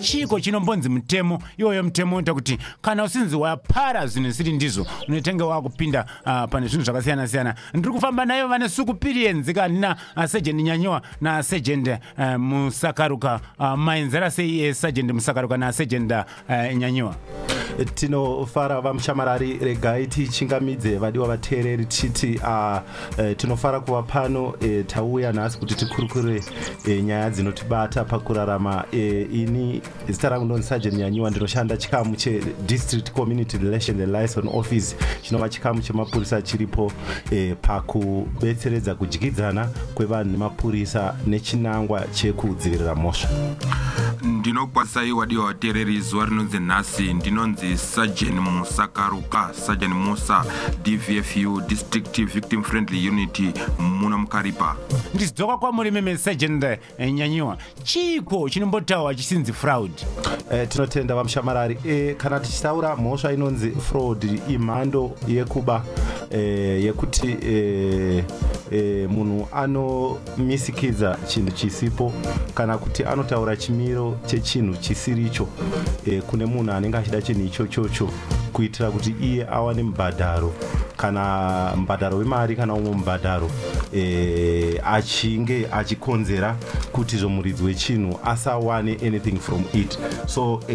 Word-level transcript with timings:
chiko 0.00 0.40
chinombonzi 0.40 0.88
mutemo. 0.88 1.42
Iwoyo 1.58 1.82
mutemo 1.82 2.16
unoita 2.16 2.34
kuti 2.34 2.58
kana 2.82 3.04
usinzi 3.04 3.36
wapara 3.36 4.06
zvinhu 4.06 4.30
zvisiri 4.30 4.52
ndizvo 4.52 4.86
unotenge 5.08 5.42
wakupinda 5.42 6.06
uh, 6.26 6.44
pane 6.50 6.66
zvinhu 6.66 6.84
zvakasiyana 6.84 7.28
siyana 7.28 7.54
ndiri 7.74 7.94
kufamba 7.94 8.24
nayo 8.24 8.48
vane 8.48 8.68
sukupirienzika 8.68 9.68
ndina 9.68 9.96
uh, 10.16 10.24
sejendi 10.24 10.62
nyanyiwa 10.62 11.02
nasejendi 11.20 11.90
uh, 11.90 12.34
musakaruka. 12.34 13.40
Uh, 13.58 13.74
maenzera 13.74 14.30
sei 14.30 14.60
esajendi 14.60 15.12
musakaruka 15.12 15.56
nasejendi 15.56 16.14
uh, 16.14 16.72
nyanyiwa 16.76 17.16
tinofara 17.84 18.80
vamushamarari 18.80 19.58
regai 19.58 20.06
tichingamidze 20.06 20.96
vadiwa 20.98 21.28
vateereri 21.28 21.84
tichiti 21.86 22.40
uh, 22.42 22.78
tinofara 23.36 23.80
kuva 23.80 24.02
pano 24.02 24.44
uh, 24.46 24.86
tauya 24.86 25.32
nhasi 25.32 25.58
kuti 25.58 25.74
tikurukure 25.74 26.42
uh, 26.86 27.04
nyaya 27.04 27.30
dzinotibata 27.30 28.04
pakurarama 28.04 28.84
uh, 28.92 29.34
ini 29.34 29.82
zita 30.08 30.28
rangu 30.28 30.44
ndonzi 30.44 30.68
sajeni 30.68 30.96
nyanyiwa 30.96 31.30
ndinoshanda 31.30 31.76
chikamu 31.76 32.16
chedistrict 32.16 33.12
community 33.12 33.58
relation 33.58 34.00
and 34.00 34.12
liaison 34.12 34.48
office. 34.48 34.96
Chinova 35.22 35.48
chikamu 35.48 35.82
chemapurisa 35.82 36.42
chiripo 36.42 36.84
uh, 36.86 36.92
pakubetseredza 37.62 38.94
kudyidzana 38.94 39.68
kwevanhu 39.94 40.30
nemapurisa 40.30 41.14
nechinangwa 41.26 42.04
chekudzivirira 42.12 42.94
mhosva 42.94 43.28
ndinokwasai 44.46 45.12
wadiwa 45.12 45.46
vateereri 45.46 46.00
zuva 46.00 46.24
rinonzi 46.24 46.58
nhasi. 46.58 47.14
Ndinonzi 47.14 47.76
sajeni 47.76 48.40
musakaruka 48.40 49.50
sajeni 49.54 49.94
musa 49.94 50.44
dvfu 50.84 51.60
district 51.68 52.20
victim 52.24 52.62
friendly 52.62 53.08
unity 53.08 53.52
muna 53.78 54.18
mukaripa. 54.18 54.76
Ndizidzoka 55.14 55.56
kwamuri 55.58 55.90
meme 55.90 56.16
sejendi 56.18 56.66
uh, 56.98 57.06
nyanyiwa. 57.06 57.58
Chiko 57.82 58.48
chinombotaurwa 58.48 59.14
chisinzi 59.14 59.52
fraud? 59.52 59.90
Uh, 60.50 60.68
tinotenda 60.68 61.14
vamushamarari 61.14 61.74
uh, 61.74 62.16
kana 62.16 62.40
tichitaura 62.40 62.96
mhosva 62.96 63.32
inonzi 63.32 63.70
fraud 63.70 64.40
imhando 64.48 65.10
yekuba 65.28 65.84
uh, 66.30 66.36
yekuti 66.84 67.26
uh, 67.26 68.24
uh, 68.72 69.10
munhu 69.10 69.48
anomisikidza 69.52 71.18
chinhu 71.28 71.50
chisipo 71.50 72.12
kana 72.54 72.78
kuti 72.78 73.04
anotaura 73.04 73.56
chimiro 73.56 74.18
chechinhu 74.40 74.76
chisiricho 74.76 75.48
e, 76.06 76.20
kune 76.20 76.46
munhu 76.46 76.72
anenge 76.72 76.96
achida 76.96 77.22
chinhu 77.22 77.46
ichochocho 77.46 78.10
kuitira 78.52 78.90
kuti 78.90 79.14
iye 79.22 79.46
awane 79.48 79.82
mubhadharo 79.82 80.54
kana 80.96 81.72
mubhadharo 81.76 82.16
wemari 82.18 82.56
kana 82.56 82.74
umwe 82.74 82.90
mubhadharo 82.94 83.50
e, 83.94 84.80
achinge 84.84 85.66
achikonzera 85.72 86.56
kuti 86.92 87.16
zvomuridzi 87.16 87.62
wechinhu 87.64 88.18
asawane 88.24 88.92
anything 89.06 89.36
from 89.38 89.64
it. 89.74 89.98
So 90.26 90.60
e, 90.68 90.74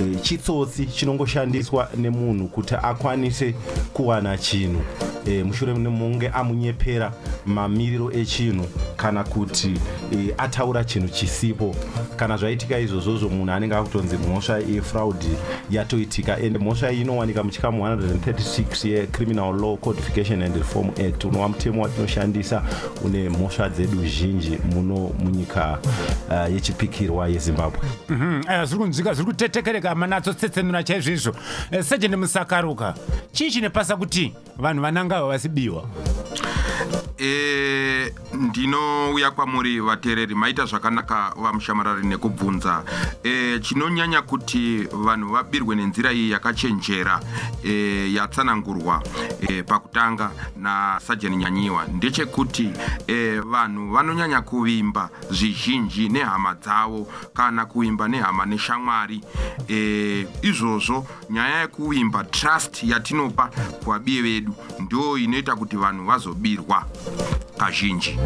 e, 0.00 0.14
chitsotsi 0.22 0.86
chinongoshandiswa 0.86 1.88
nemunhu 1.96 2.48
kuti 2.48 2.74
akwanise 2.74 3.54
kuwana 3.92 4.38
chinhu 4.38 4.80
e, 5.26 5.42
mushure 5.44 5.74
nemunge 5.74 6.28
amunyepera 6.28 7.12
mamiriro 7.46 8.12
echinhu 8.12 8.66
kana 8.96 9.24
kuti 9.24 9.74
e, 10.12 10.34
ataura 10.38 10.84
chinhu 10.84 11.08
chisipo. 11.08 11.74
Kana 12.16 12.36
zvaitika 12.36 12.78
izvozvozvo 12.78 13.28
munhu 13.28 13.52
anenge 13.52 13.74
akutonzi 13.74 14.16
mhosva 14.16 14.58
yefraud 14.58 15.24
yatoitika. 15.70 16.38
Ende 16.38 16.58
mhosva 16.58 16.92
iyi 16.92 17.00
inowanika 17.00 17.44
muchikamu 17.44 17.86
136 17.86 18.88
yecriminal 18.88 19.60
law 19.60 19.76
codification 19.76 20.42
and 20.42 20.56
reform 20.56 20.88
act. 20.88 21.24
Unova 21.24 21.48
mutemo 21.48 21.82
watinoshandisa 21.82 22.62
une 23.04 23.28
mhosva 23.28 23.68
dzedu 23.68 24.06
zhinji 24.06 24.58
muno 24.74 25.10
munyika 25.24 25.78
uh, 26.28 26.54
yechipikirwa 26.54 27.28
yezimbabwe. 27.28 27.80
Mhm, 28.08 28.40
eh, 28.50 28.64
zviri 28.64 28.78
kunzwika 28.78 29.14
zviri 29.14 29.26
kutetekereka 29.26 29.94
manatsotsetsenura 29.94 30.82
chaizvo 30.82 31.12
izvo 31.12 31.34
eh, 31.70 31.84
sejendi 31.84 32.16
musakaruka 32.16 32.94
chii 33.32 33.50
chinepasa 33.50 33.96
kuti 33.96 34.34
vanhu 34.56 34.82
vananga 34.82 35.24
vasibiwa 35.24 35.84
e, 37.18 38.14
ndinouya 38.34 39.30
kwamuri 39.30 39.80
vateereri 39.80 40.34
maita 40.34 40.64
zvakanaka 40.66 41.32
vamushamarari 41.36 42.06
nekubvunza. 42.06 42.84
E, 43.24 43.58
chinonyanya 43.60 44.22
kuti 44.22 44.88
vanhu 44.92 45.28
vabirwe 45.28 45.76
nenzira 45.76 46.12
iyi 46.12 46.30
yakachenjera 46.30 47.20
e, 47.64 48.12
yatsanangurwa 48.12 49.02
e, 49.40 49.62
pakutanga 49.62 50.30
nasajeni 50.56 51.36
nyanyiwa. 51.36 51.86
Ndechekuti 51.86 52.70
e, 53.06 53.40
vanhu 53.40 53.90
vanonyanya 53.90 54.42
kuvimba 54.42 55.10
zvizhinji 55.30 56.08
nehama 56.08 56.54
dzavo 56.54 57.08
kana 57.34 57.66
kuvimba 57.66 58.08
nehama 58.08 58.46
neshamwari. 58.46 59.20
E, 59.68 60.26
izvozvo 60.42 61.06
nyaya 61.30 61.60
yekuvimba 61.60 62.24
trust 62.24 62.82
yatinopa 62.82 63.50
kuvabiye 63.84 64.22
vedu 64.22 64.54
ndo 64.80 65.18
inoita 65.18 65.56
kuti 65.56 65.76
vanhu 65.76 66.04
vazobirwa 66.04 66.86
kazhinji. 67.56 68.18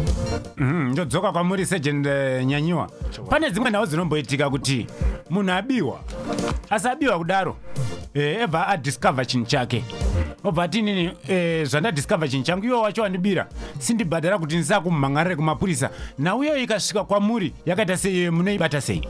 Mhm, 0.57 0.91
ndodzoka 0.91 1.31
kwamuri 1.31 1.65
sejendi 1.65 2.09
nyanyiwa. 2.45 2.89
Pane 3.29 3.51
dzimwe 3.51 3.71
nhau 3.71 3.85
dzinomboitika 3.85 4.49
kuti 4.49 4.87
munhu 5.29 5.51
abiwa 5.51 5.99
asi 6.69 6.87
abiwa 6.87 7.17
kudaro 7.17 7.55
eh, 8.13 8.41
ebva 8.41 8.67
adiscover 8.67 9.25
chinhu 9.25 9.45
chake. 9.45 9.83
Obva 10.43 10.63
ati 10.63 10.79
inini 10.79 11.11
eh, 11.27 11.65
zvandadiscover 11.65 12.29
chinhu 12.29 12.43
changu 12.43 12.65
iwo 12.65 12.81
wacho 12.81 13.01
wandibira. 13.01 13.47
Sindibhadhara 13.79 14.37
kuti 14.37 14.55
ndisa 14.57 14.81
kumhangarire 14.81 15.35
kumapurisa. 15.35 15.89
Nauyo 16.17 16.57
ikasvika 16.57 17.03
kwamuri 17.03 17.53
yakaita 17.65 17.97
sei 17.97 18.29
munoibata 18.29 18.81
sei? 18.81 19.01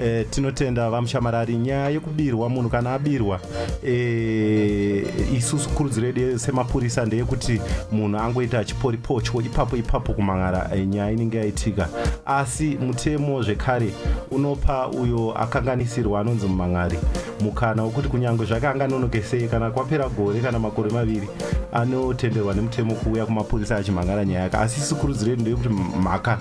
E, 0.00 0.24
tinotenda 0.30 0.90
vamushamarari 0.90 1.56
nyaya 1.56 1.88
yekubirwa 1.88 2.48
munhu 2.48 2.70
kana 2.70 2.94
abirwa 2.94 3.40
e, 3.86 5.06
isusu 5.36 5.68
kurudziro 5.68 6.06
yedu 6.06 6.38
semapurisa 6.38 7.04
ndeyekuti 7.04 7.60
munhu 7.92 8.18
angoita 8.18 8.64
chiporipocho 8.96 9.40
ipapo 9.40 9.76
ipapo 9.76 10.12
kumhangara 10.12 10.70
e, 10.74 10.86
nyaya 10.86 11.10
inenge 11.10 11.38
yaitika. 11.38 11.88
Asi 12.26 12.78
mutemo 12.80 13.42
zvekare 13.42 13.92
unopa 14.30 14.88
uyo 14.88 15.32
akanganisirwa 15.38 16.20
anonzi 16.20 16.46
mumhangari 16.46 16.98
mukana 17.40 17.84
wekuti 17.84 18.08
kunyange 18.08 18.44
zvake 18.44 18.66
anganonokesei 18.66 19.48
kana 19.48 19.70
kwapera 19.70 20.08
gore 20.08 20.40
kana 20.40 20.58
makore 20.58 20.90
maviri 20.90 21.28
anotenderwa 21.72 22.54
nemutemo 22.54 22.94
kuuya 22.94 23.26
kumapurisa 23.26 23.76
achimhangara 23.76 24.24
nyaya 24.24 24.40
yake. 24.42 24.56
Asi 24.56 24.80
isi 24.80 24.94
kurudziro 24.94 25.30
yedu 25.30 25.42
ndeyekuti 25.42 25.68
mhaka 25.68 26.38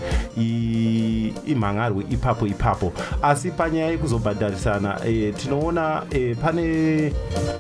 imhangarwe 1.48 2.06
ipapo 2.10 2.48
ipapo. 2.48 2.94
Asi 3.22 3.52
panyaya 3.52 3.92
yekuzobhadharisana 3.92 5.00
e, 5.06 5.32
tinoona 5.32 6.04
e, 6.12 6.36
pane 6.36 6.64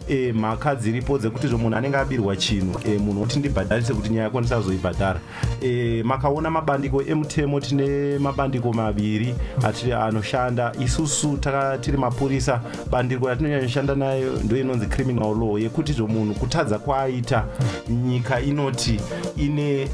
e, 0.07 0.31
mhaka 0.34 0.75
dziripo 0.75 1.17
dzekuti 1.17 1.47
zvo 1.47 1.57
munhu 1.57 1.78
anenge 1.78 1.97
abirwa 1.97 2.35
chinhu 2.35 2.79
e, 2.85 2.97
munhu 2.97 3.22
oti 3.23 3.39
ndibhadharise 3.39 3.94
kuti 3.94 4.09
nyaya 4.09 4.23
yakwanisa 4.23 4.59
kuzoibhadhara 4.85 5.19
e, 5.62 6.03
makaona 6.03 6.50
mabandiko 6.51 7.01
emutemo 7.01 7.59
tine 7.59 8.19
mabandiko 8.19 8.73
maviri 8.73 9.35
atiri 9.63 9.94
anoshanda. 9.94 10.72
Isusu 10.79 11.38
tiri 11.81 11.97
mapurisa 11.97 12.62
bandiko 12.91 13.28
ratinonyanyashanda 13.28 13.96
nayo 13.96 14.40
ndo 14.44 14.57
inonzi 14.57 14.85
criminal 14.85 15.35
law 15.38 15.59
yekuti 15.59 15.94
zvo 15.94 16.07
munhu 16.07 16.34
kutadza 16.34 16.79
kwaaita 16.79 17.46
nyika 17.90 18.41
inoti 18.41 19.00
ine 19.38 19.90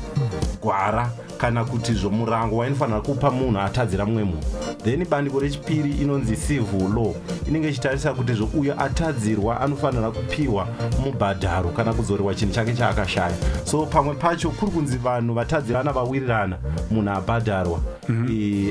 gwara 0.61 1.11
kana 1.41 1.65
kuti 1.65 1.93
zvomurango 1.93 2.57
wainofanira 2.57 3.01
kupa 3.01 3.31
munhu 3.31 3.59
atadzira 3.59 4.05
mumwe 4.05 4.23
munhu. 4.23 4.43
Then 4.83 5.05
bandiko 5.05 5.39
rechipiri 5.39 5.91
inonzi 5.91 6.37
civil 6.37 6.93
law. 6.95 7.13
Inenge 7.47 7.69
ichitarisa 7.69 8.13
kuti 8.13 8.33
zvo 8.33 8.49
uyo 8.59 8.81
atadzirwa 8.81 9.61
anofanira 9.61 10.11
kupiwa 10.11 10.67
mubhadharo 11.05 11.69
kana 11.69 11.93
kudzorewa 11.93 12.35
chinhu 12.35 12.53
chake 12.53 12.73
chaakashaya. 12.73 13.35
So 13.65 13.85
pamwe 13.85 14.13
pacho 14.13 14.49
kuri 14.49 14.71
kunzi 14.71 14.97
vanhu 14.97 15.33
vatadzirana 15.33 15.93
vawirirana 15.93 16.57
munhu 16.91 17.09
abhadharwa. 17.11 17.79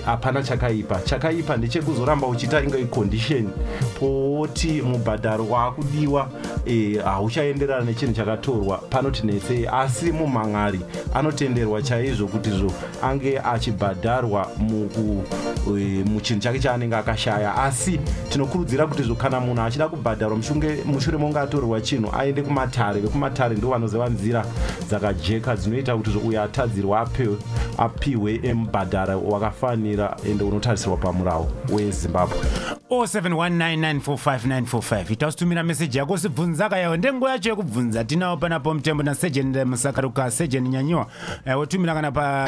Hapana 0.05 0.41
mm 0.41 0.41
-hmm. 0.41 0.41
e, 0.41 0.43
chakaipa. 0.43 1.01
Chakaipa 1.01 1.57
ndechekuzoramba 1.57 2.27
uchiita 2.27 2.63
inga 2.63 2.79
icondition. 2.79 3.49
Poti 4.01 4.83
mubhadharo 4.83 5.47
waakudiwa 5.49 6.31
hauchaenderana 7.05 7.83
e, 7.83 7.87
nechinhu 7.87 8.13
chakatorwa. 8.13 8.79
Panoti 8.79 9.27
netsei 9.27 9.67
asi 9.67 10.13
mumhangari 10.13 10.81
anotenderwa 11.15 11.83
chaizvo 11.83 12.27
kuti 12.27 12.51
zvo 12.61 12.73
ange 13.03 13.39
achibhadharwa 13.39 14.49
muchinhu 16.07 16.41
chake 16.41 16.59
chaanenge 16.59 16.97
akashaya. 16.97 17.55
Asi 17.55 18.01
tinokurudzira 18.29 18.87
kuti 18.87 19.03
zvo 19.03 19.15
kana 19.15 19.41
munhu 19.41 19.63
achida 19.63 19.89
kubhadharwa 19.89 20.39
mushure 20.87 21.19
monge 21.19 21.39
atorerwa 21.39 21.81
chinhu 21.81 22.13
aende 22.19 22.43
kumatare. 22.43 23.01
Vekumatare 23.01 23.57
ndo 23.57 23.69
vanoziva 23.69 24.09
nzira 24.09 24.45
dzakajeka 24.89 25.57
dzinoita 25.57 25.97
kuti 25.97 26.11
zvo 26.11 26.21
uyo 26.21 26.43
atadzirwa 26.43 27.09
apiwe 27.79 28.41
emubhadhara 28.43 29.17
wakafanira 29.17 30.17
ende 30.27 30.45
unotarisirwa 30.45 30.97
pamurawo 30.97 31.51
wezimbabwe. 31.73 32.39
0719945945 32.91 35.13
itaositumira 35.13 35.63
meseji 35.63 35.99
yako 35.99 36.13
usibvunza 36.13 36.69
kayawo. 36.69 36.97
Ndenguva 36.97 37.31
yacho 37.31 37.49
yekubvunza 37.51 38.05
tinawo 38.05 38.37
panapo 38.37 38.75
mutembo 38.75 39.03
nasejen 39.03 39.65
musakaruka 39.65 40.31
sejen 40.31 40.69
nyanyiwa. 40.69 41.07
Eh, 41.47 41.59
wotumira 41.59 41.95
kana 41.95 42.13
pa 42.13 42.47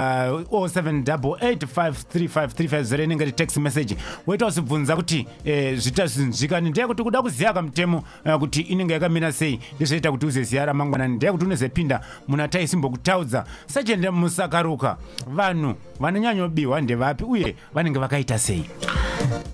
0788535350 0.50 3.02
inenge 3.04 3.24
ri 3.24 3.32
text 3.32 3.56
message. 3.56 3.96
Woita 4.26 4.46
usibvunza 4.46 4.96
kuti 4.96 5.26
eh, 5.44 5.78
zvitazinzvikani 5.78 6.70
ndeyekuti 6.70 7.02
kuda 7.02 7.22
kuziya 7.22 7.52
kamutemo 7.52 8.04
eh, 8.24 8.38
kuti 8.38 8.60
inenge 8.60 8.94
yakamira 8.94 9.32
sei 9.32 9.60
ndezvoita 9.76 10.12
kuti 10.12 10.26
uzeziya 10.26 10.66
ramangwanani. 10.66 11.16
Ndeyekuti 11.16 11.44
unozepinda 11.44 12.00
muna 12.28 12.48
taisimbokutaudza 12.48 13.44
sejen 13.66 14.10
musakaruka 14.10 14.96
vanhu 15.26 15.74
vanonyanyobiwa 16.00 16.80
ndevapi 16.80 17.24
uye 17.24 17.56
vanenge 17.74 17.98
vakaita 17.98 18.38
sei 18.38 18.64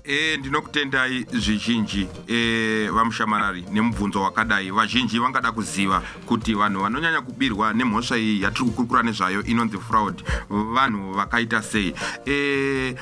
e 0.03 0.37
ndinokutendai 0.37 1.25
zvizhinji 1.33 2.07
e, 2.27 2.89
vamushamarari 2.89 3.65
nemubvunzo 3.71 4.21
wakadai. 4.21 4.71
Vazhinji 4.71 5.19
vangada 5.19 5.51
kuziva 5.51 6.01
kuti 6.25 6.53
vanhu 6.53 6.81
vanonyanya 6.81 7.21
kubirwa 7.21 7.73
nemhosva 7.73 8.17
iyi 8.17 8.41
yatiri 8.41 8.65
kukurukura 8.65 9.03
nezvayo 9.03 9.43
inonzi 9.43 9.77
fraud 9.77 10.23
vanhu 10.49 11.13
vakaita 11.13 11.61
sei. 11.61 11.93
E, 12.25 12.95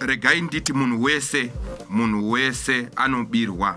regai 0.00 0.40
nditi 0.40 0.72
munhu 0.72 1.02
wese 1.02 1.50
munhu 1.90 2.30
wese 2.30 2.88
anobirwa. 2.96 3.76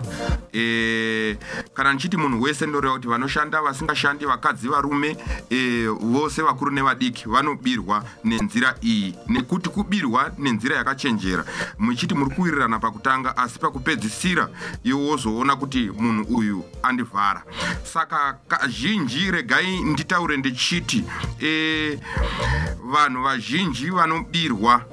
E, 0.52 1.36
kana 1.74 1.92
ndichiti 1.92 2.16
munhu 2.16 2.42
wese 2.42 2.66
ndinoreva 2.66 2.94
kuti 2.94 3.08
vanoshanda 3.08 3.62
vasingashandi 3.62 4.24
vakadzi 4.26 4.68
varume 4.68 5.16
e, 5.50 5.86
vose 5.86 6.42
vakuru 6.42 6.70
nevadiki 6.70 7.28
vanobirwa 7.28 8.04
nenzira 8.24 8.74
iyi. 8.82 9.14
Nekuti 9.28 9.68
kubirwa 9.70 10.32
nenzira 10.38 10.76
yakachenjera. 10.76 11.44
Muchiti 11.78 12.14
muri 12.14 12.34
kuwirirana 12.34 12.78
pakutanga 12.78 13.36
asi 13.36 13.58
pakupedzisira 13.58 14.48
iwo 14.84 15.06
wozoona 15.08 15.56
kuti 15.56 15.90
munhu 15.98 16.36
uyu 16.36 16.64
andivhara. 16.82 17.42
Saka 17.92 18.38
kazhinji 18.48 19.30
regai 19.30 19.80
nditaure 19.80 20.36
ndichiti 20.36 21.04
e, 21.42 21.98
vanhu 22.84 23.22
vazhinji 23.22 23.90
vanobirwa 23.90 24.84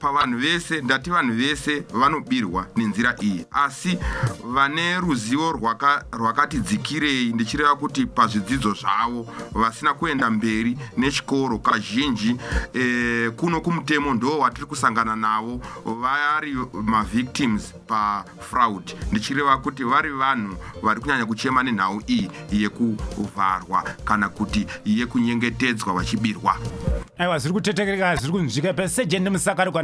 pavanhu 0.00 0.38
vese 0.38 0.80
ndati 0.80 1.10
vanhu 1.10 1.34
vese 1.34 1.84
vanobirwa 1.92 2.66
nenzira 2.76 3.16
iyi. 3.20 3.44
Asi 3.50 3.98
vane 4.44 5.00
ruzivo 5.00 5.52
rwaka- 5.52 6.04
rwakati 6.12 6.58
dzikirei 6.58 7.32
ndichireva 7.32 7.76
kuti 7.76 8.06
pazvidzidzo 8.06 8.74
zvavo 8.74 9.26
vasina 9.52 9.94
kuenda 9.94 10.30
mberi 10.30 10.78
nechikoro 10.96 11.58
kazhinji 11.58 12.36
e, 12.74 13.30
kuno 13.36 13.60
kumutemo 13.60 14.14
ndo 14.14 14.38
watiri 14.38 14.66
kusangana 14.66 15.16
navo 15.16 15.60
vari 15.84 16.56
mavictims 16.72 17.74
pafraud. 17.86 18.94
Ndichireva 19.10 19.56
kuti 19.58 19.84
vari 19.84 20.10
vanhu 20.10 20.56
vari 20.82 21.00
kunyanya 21.00 21.26
kuchema 21.26 21.62
nenhau 21.62 22.02
iyi 22.06 22.30
yekuvharwa 22.52 23.82
kana 24.04 24.28
kuti 24.28 24.66
yekunyengetedzwa 24.84 25.92
vachibirwa. 25.92 26.56
Aiwa 27.18 27.38
zviri 27.38 27.54
kutetekereka 27.54 28.16
zviri 28.16 28.32
kunzvika 28.32 28.72
pasejendi 28.72 29.30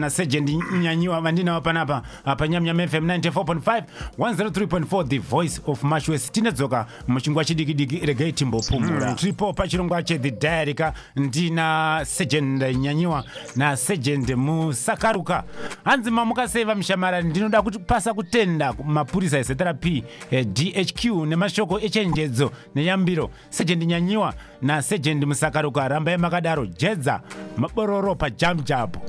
musakaruka 0.06 0.26
nasejendi 0.26 0.58
nyanyiwa 0.82 1.20
vandinawo 1.20 1.60
panapa 1.60 2.02
panyamnyam 2.36 2.88
fm 2.88 3.06
94.5 3.06 3.82
103.4 4.18 5.08
the 5.08 5.18
voice 5.18 5.60
of 5.66 5.82
mashwes 5.82 6.32
tinedzoka 6.32 6.86
muchingwa 7.08 7.44
chidiki-diki 7.44 8.06
regai 8.06 8.32
timbopumura 8.32 9.14
tiripo 9.14 9.52
pachirongwa 9.52 10.02
chethe 10.02 10.30
diarika 10.30 10.92
ndina 11.16 12.00
sejendi 12.04 12.74
nyanyiwa 12.74 13.24
nasejendi 13.56 14.34
musakaruka. 14.34 15.44
Hanzi 15.84 16.10
mamuka 16.10 16.48
sei 16.48 16.64
vamushamarari 16.64 17.28
ndinoda 17.28 17.62
kupasa 17.62 18.14
kutenda 18.14 18.74
mapurisa 18.84 19.38
ezethera 19.38 19.74
p 19.74 20.04
eh, 20.30 20.46
dhq 20.46 21.04
nemashoko 21.26 21.80
echenjedzo 21.80 22.52
neyambiro 22.74 23.30
sejendi 23.50 23.86
nyanyiwa 23.86 24.34
nasejendi 24.62 25.26
musakaruka. 25.26 25.88
Rambai 25.88 26.16
makadaro 26.16 26.66
jedza 26.66 27.20
mabororo 27.56 28.14
pajamjabu 28.14 29.00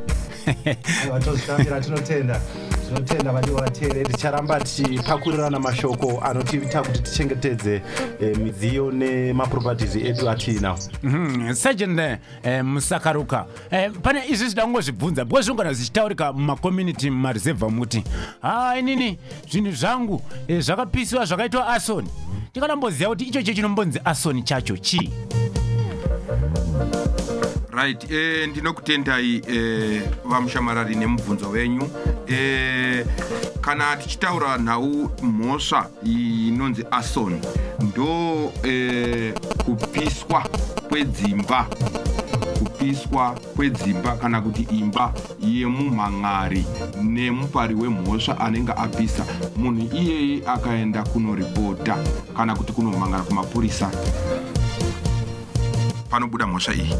aiwa 1.04 1.20
tozvitambira 1.20 1.82
tinotenda 1.82 2.42
tinotenda 2.88 3.32
vadiwa 3.32 3.62
vateereri 3.62 4.06
ticharamba 4.14 4.60
tichipakurirana 4.60 5.60
mashoko 5.60 6.22
anotiita 6.22 6.82
kuti 6.84 7.02
tichengetedze 7.02 7.82
eh, 8.22 8.38
midziyo 8.38 8.92
nemaproperties 8.92 9.96
edu 9.96 10.30
atiinawo 10.30 10.78
Mhm, 11.04 11.54
sergeant 11.54 12.00
eh, 12.44 12.64
musakaruka. 12.66 13.46
Eh, 13.72 13.92
pane 14.02 14.24
izvi 14.30 14.48
zvida 14.50 14.64
kungozvibvunza 14.64 15.26
because 15.26 15.46
zvinogona 15.46 15.74
zvichitaurika 15.74 16.34
mumakommunity 16.34 17.10
mumareserva 17.10 17.70
muti 17.70 18.04
ha 18.42 18.76
inini 18.80 19.20
zvinhu 19.52 19.72
zvangu 19.72 20.22
zvakapisiwa 20.60 21.26
zvakaitwa 21.26 21.68
asoni 21.68 22.10
ndinganamboziva 22.52 23.10
kuti 23.10 23.24
ichocho 23.26 23.54
chinombonzi 23.54 24.00
asoni 24.06 24.44
chacho 24.44 24.78
chii 24.78 25.12
right 27.78 28.12
eh, 28.12 28.48
ndinokutendai 28.50 29.42
eh, 29.48 30.02
vamushamarari 30.26 30.96
nemubvunzo 30.96 31.50
wenyu. 31.50 31.90
Eh, 32.28 33.06
kana 33.62 33.96
tichitaura 33.98 34.58
nhau 34.58 35.12
mhosva 35.24 35.90
inonzi 36.06 36.86
ason 36.92 37.40
ndo 37.80 38.54
eh, 38.64 39.34
kupiswa 39.66 40.42
kwedzimba. 40.90 41.68
Kupiswa 42.60 43.32
kwedzimba 43.56 44.16
kana 44.16 44.42
kuti 44.42 44.62
imba 44.72 45.14
yemumhan'ari 45.42 46.66
nemupari 47.04 47.76
wemhosva 47.76 48.40
anenge 48.40 48.72
apisa. 48.72 49.26
Munhu 49.58 49.96
iyeye 49.98 50.42
akaenda 50.48 51.04
kunoripota 51.04 51.98
kana 52.38 52.56
kuti 52.56 52.74
kunomhangara 52.74 53.24
kumapurisa 53.24 53.92
panobuda 56.10 56.48
mhosva 56.48 56.74
iyi 56.74 56.94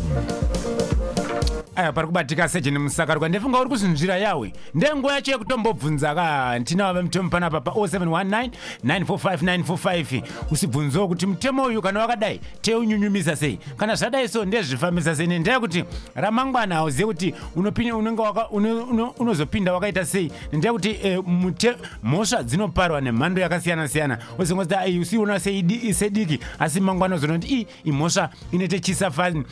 aya 1.78 1.94
pari 1.94 2.08
kubatika 2.08 2.50
sejeni 2.50 2.80
musakaruka 2.80 3.30
ndefunga 3.30 3.60
uri 3.60 3.70
kuzinzvira 3.70 4.18
yawe. 4.18 4.54
Ndenguva 4.74 5.14
yacho 5.14 5.32
yekutombobvunza 5.32 6.16
ka 6.16 6.60
tinava 6.64 7.02
mutemo 7.04 7.30
panapa 7.30 7.62
pa 7.62 7.72
0719 7.72 8.50
945945 8.86 10.24
usibvunzewo 10.52 11.08
kuti 11.08 11.26
mutemo 11.26 11.64
uyu 11.64 11.82
kana 11.82 12.00
wakadai 12.00 12.40
teunyunyumisa 12.62 13.36
sei. 13.36 13.60
Kana 13.78 13.96
zvadai 13.96 14.28
so 14.28 14.46
ndezvifambisa 14.46 15.16
sei. 15.16 15.28
Nendaya 15.28 15.58
yekuti 15.58 15.84
ramangwana 16.16 16.76
hauzive 16.76 17.06
kuti 17.06 17.34
unozopinda 19.20 19.74
wakaita 19.74 20.06
sei. 20.06 20.32
Nendaya 20.52 20.74
yekuti 20.74 21.00
eh, 21.04 21.24
mhosva 22.04 22.44
dzinoparwa 22.44 23.02
nemhando 23.02 23.42
yakasiyana-siyana. 23.42 24.18
Ozongoti 24.38 24.76
ai 24.76 25.00
usiona 25.00 25.40
sediki 25.40 26.40
asi 26.60 26.80
mangwana 26.82 27.16
uzonoti 27.16 27.48
i 27.48 27.68
imhosva 27.84 28.30
inoite 28.52 28.80
chisafani 28.80 29.44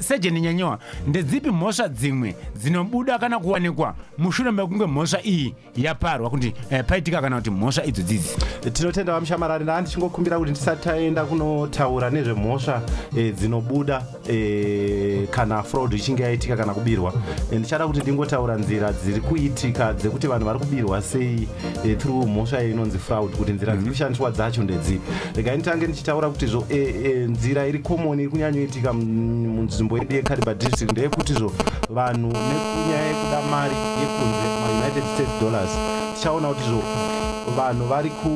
sejeni 0.00 0.40
nyanyiwa 0.40 0.78
ndedzipi 1.28 1.50
mhosva 1.50 1.88
dzimwe 1.88 2.34
dzinobuda 2.56 3.18
kana 3.18 3.38
kuwanikwa 3.38 3.94
mushure 4.18 4.50
mekunge 4.50 4.86
mhosva 4.86 5.18
iyi 5.24 5.54
yaparwa 5.76 6.30
kuti 6.30 6.54
eh, 6.70 6.84
paitika 6.86 7.20
kana 7.20 7.36
kuti 7.36 7.50
mhosva 7.50 7.84
idzo 7.84 8.02
dzidzi 8.02 8.36
tinotenda 8.72 9.12
vamushamarari 9.12 9.64
ndaa 9.64 9.80
ndichingokumbira 9.80 10.38
kuti 10.38 10.52
tisati 10.52 10.82
taenda 10.84 11.24
kunotaura 11.24 12.10
nezvemhosva 12.10 12.82
eh, 13.16 13.34
dzinobuda 13.34 14.02
eh, 14.28 15.28
kana 15.30 15.62
fraud 15.62 15.92
ichinge 15.92 16.22
yaitika 16.22 16.56
kana 16.56 16.74
kubirwa. 16.74 17.12
Eh, 17.52 17.58
ndichada 17.58 17.86
kuti 17.86 18.00
ndingotaura 18.00 18.56
nzira 18.56 18.92
dziri 18.92 19.20
kuitika 19.20 19.92
dzekuti 19.92 20.26
vanhu 20.26 20.44
vari 20.44 20.58
kubirwa 20.58 21.02
sei 21.02 21.48
eh, 21.84 21.96
through 21.98 22.26
mhosva 22.28 22.62
inonzi 22.64 22.98
fraud 22.98 23.30
kuti 23.36 23.52
nzira 23.52 23.76
dziri 23.76 23.90
kushandiswa 23.90 24.30
dzacho 24.30 24.62
ndedzipi 24.62 25.00
regai 25.36 25.56
nditange 25.56 25.86
ndichitaura 25.86 26.28
kutizvo 26.30 26.64
eh, 26.70 26.94
eh, 27.04 27.28
nzira 27.28 27.66
iri 27.66 27.78
common 27.78 28.20
iri 28.20 28.28
kunyanyoitika 28.28 28.92
mu- 28.92 29.48
munzvimbo 29.48 29.98
yedu 29.98 30.14
yekariba 30.16 30.54
district 30.54 30.98
ndeyekutizvo 31.18 31.52
vanhu 31.90 32.28
nekunyaya 32.28 33.06
yekuda 33.08 33.38
mari 33.50 33.74
yekunze 34.00 34.46
maunited 34.62 35.04
states 35.14 35.40
dollars 35.40 35.70
tichaona 36.14 36.48
kutizvo 36.48 36.82
vanhu 37.56 37.84
vari 37.90 38.10
ku 38.10 38.30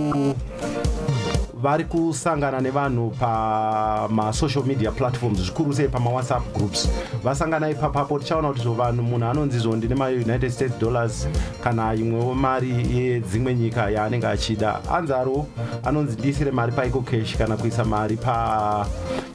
vari 1.62 1.84
kusangana 1.84 2.60
nevanhu 2.60 3.10
pamasocial 3.10 4.64
media 4.64 4.90
platforms 4.90 5.38
zvikuru 5.38 5.72
sei 5.74 5.88
pamawhatsapp 5.88 6.42
groups. 6.54 6.88
Vasangana 7.24 7.70
ipapapo 7.70 8.18
tichaona 8.18 8.48
kuti 8.48 8.62
zvo 8.62 8.74
vanhu 8.74 9.02
munhu 9.02 9.26
anonzi 9.26 9.58
zvo 9.58 9.76
ndine 9.76 9.94
maunited 9.94 10.50
states 10.50 10.78
dollars 10.78 11.28
kana 11.64 11.94
imwewo 11.94 12.34
mari 12.34 12.98
yedzimwe 12.98 13.54
nyika 13.54 13.90
yaanenge 13.90 14.26
achida 14.26 14.80
anzaro 14.92 15.46
anonzi 15.84 16.16
ndiisire 16.18 16.50
mari 16.50 16.72
paiko 16.72 17.00
cash 17.00 17.36
kana 17.36 17.56
kuisa 17.56 17.84
mari 17.84 18.16
pa 18.16 18.86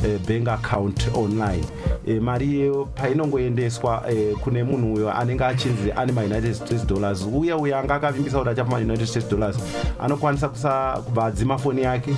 eh, 0.04 0.48
account 0.48 1.10
online. 1.16 1.64
E, 2.06 2.20
mari 2.20 2.46
iyeyo 2.46 2.86
painongoendeswa 2.96 4.04
e, 4.12 4.34
kune 4.44 4.64
munhu 4.64 4.94
uyo 4.94 5.14
anenge 5.14 5.44
achinzi 5.46 5.92
ane 5.92 6.12
maunited 6.12 6.54
states 6.54 6.88
dollars 6.88 7.28
uye 7.34 7.54
uyo 7.54 7.78
anga 7.78 7.96
akavimbisa 7.96 8.38
kuti 8.38 8.50
achapa 8.50 8.72
maunited 8.72 9.08
states 9.08 9.30
dollars 9.30 9.58
anokwanisa 10.00 10.50
kusa 10.50 10.98
kubva 11.06 11.26
adzima 11.26 11.58
foni 11.58 11.82
yake 11.82 12.17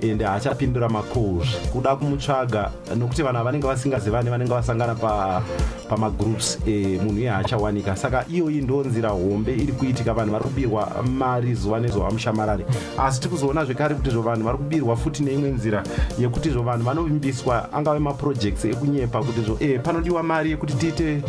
ende 0.00 0.24
haachapindura 0.24 0.88
macalls 0.88 1.48
kuda 1.72 1.96
kumutsvaga 1.96 2.70
nokuti 2.96 3.22
vanhu 3.22 3.38
ava 3.38 3.44
vanenge 3.44 3.66
vasingazivani 3.66 4.30
vanenge 4.30 4.52
vasangana 4.52 4.94
pa 4.94 5.42
pamagroups 5.88 6.58
e, 6.66 7.00
munhu 7.04 7.18
iye 7.18 7.28
haachawanika 7.28 7.96
saka 7.96 8.24
iyoyi 8.30 8.60
ndo 8.60 8.84
nzira 8.84 9.08
hombe 9.10 9.54
iri 9.54 9.72
kuitika. 9.72 10.14
Vanhu 10.14 10.32
vari 10.32 10.44
kubirwa 10.44 11.04
mari 11.18 11.54
zuva 11.54 11.80
nezuva 11.80 12.10
mushamarare 12.10 12.64
asi 12.98 13.20
tiri 13.20 13.30
kuzoona 13.30 13.64
zvekare 13.64 13.94
kuti 13.94 14.10
zvo 14.10 14.22
vanhu 14.22 14.44
vari 14.44 14.58
kubirwa 14.58 14.96
futi 14.96 15.22
neimwe 15.22 15.50
nzira 15.50 15.82
yekuti 16.18 16.50
zvo 16.50 16.62
vanhu 16.62 16.84
vanovimbiswa 16.84 17.72
angave 17.72 17.98
maprojects 17.98 18.64
ekunyepa 18.64 19.22
kuti 19.22 19.40
zvo 19.40 19.56
e, 19.60 19.78
panodiwa 19.78 20.22
mari 20.22 20.50
yekuti 20.50 20.74
tiite 20.74 21.22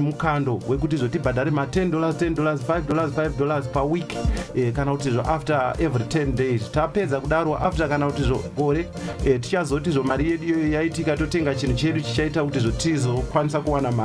mukando 0.00 0.60
wekuti 0.68 0.96
zvo 0.96 1.08
tibhadhare 1.08 1.50
ma10 1.50 1.90
dollars 1.90 2.16
10 2.16 2.34
dollars 2.34 2.60
5 2.68 2.80
dollars 2.88 3.12
5 3.12 3.28
dollars 3.38 3.66
per 3.68 3.82
week. 3.82 4.14
E, 4.54 4.72
kana 4.72 4.92
kuti 4.92 5.10
zvo 5.10 5.22
after 5.22 5.74
every 5.78 6.04
10 6.04 6.32
days. 6.34 6.70
Tapedza 6.70 7.20
kudaro 7.20 7.56
after 7.56 7.88
kana 7.88 8.06
kuti 8.06 8.22
zvo 8.22 8.42
gore. 8.56 8.86
E, 9.26 9.38
tichazoti 9.38 9.90
zvo 9.90 10.02
mari 10.02 10.30
yedu 10.30 10.44
iyoyo 10.44 10.72
yaitika 10.72 11.16
totenga 11.16 11.54
chinhu 11.54 11.74
chedu 11.74 12.00
chichaita 12.00 12.44
kuti 12.44 12.58
zvo 12.58 12.70
tizokwanisa 12.70 13.60
kuwana 13.60 13.92
mari 13.92 14.03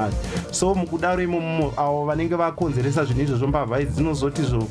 so 0.51 0.75
mukudaro 0.75 1.23
imomo 1.23 1.73
avo 1.77 2.05
vanenge 2.05 2.35
vakonzeresa 2.35 3.05
zvinhu 3.05 3.21
izvozvo 3.23 3.47
mbavha 3.47 3.79
idzi 3.79 3.93
dzinozoti 3.93 4.41
zvo 4.41 4.67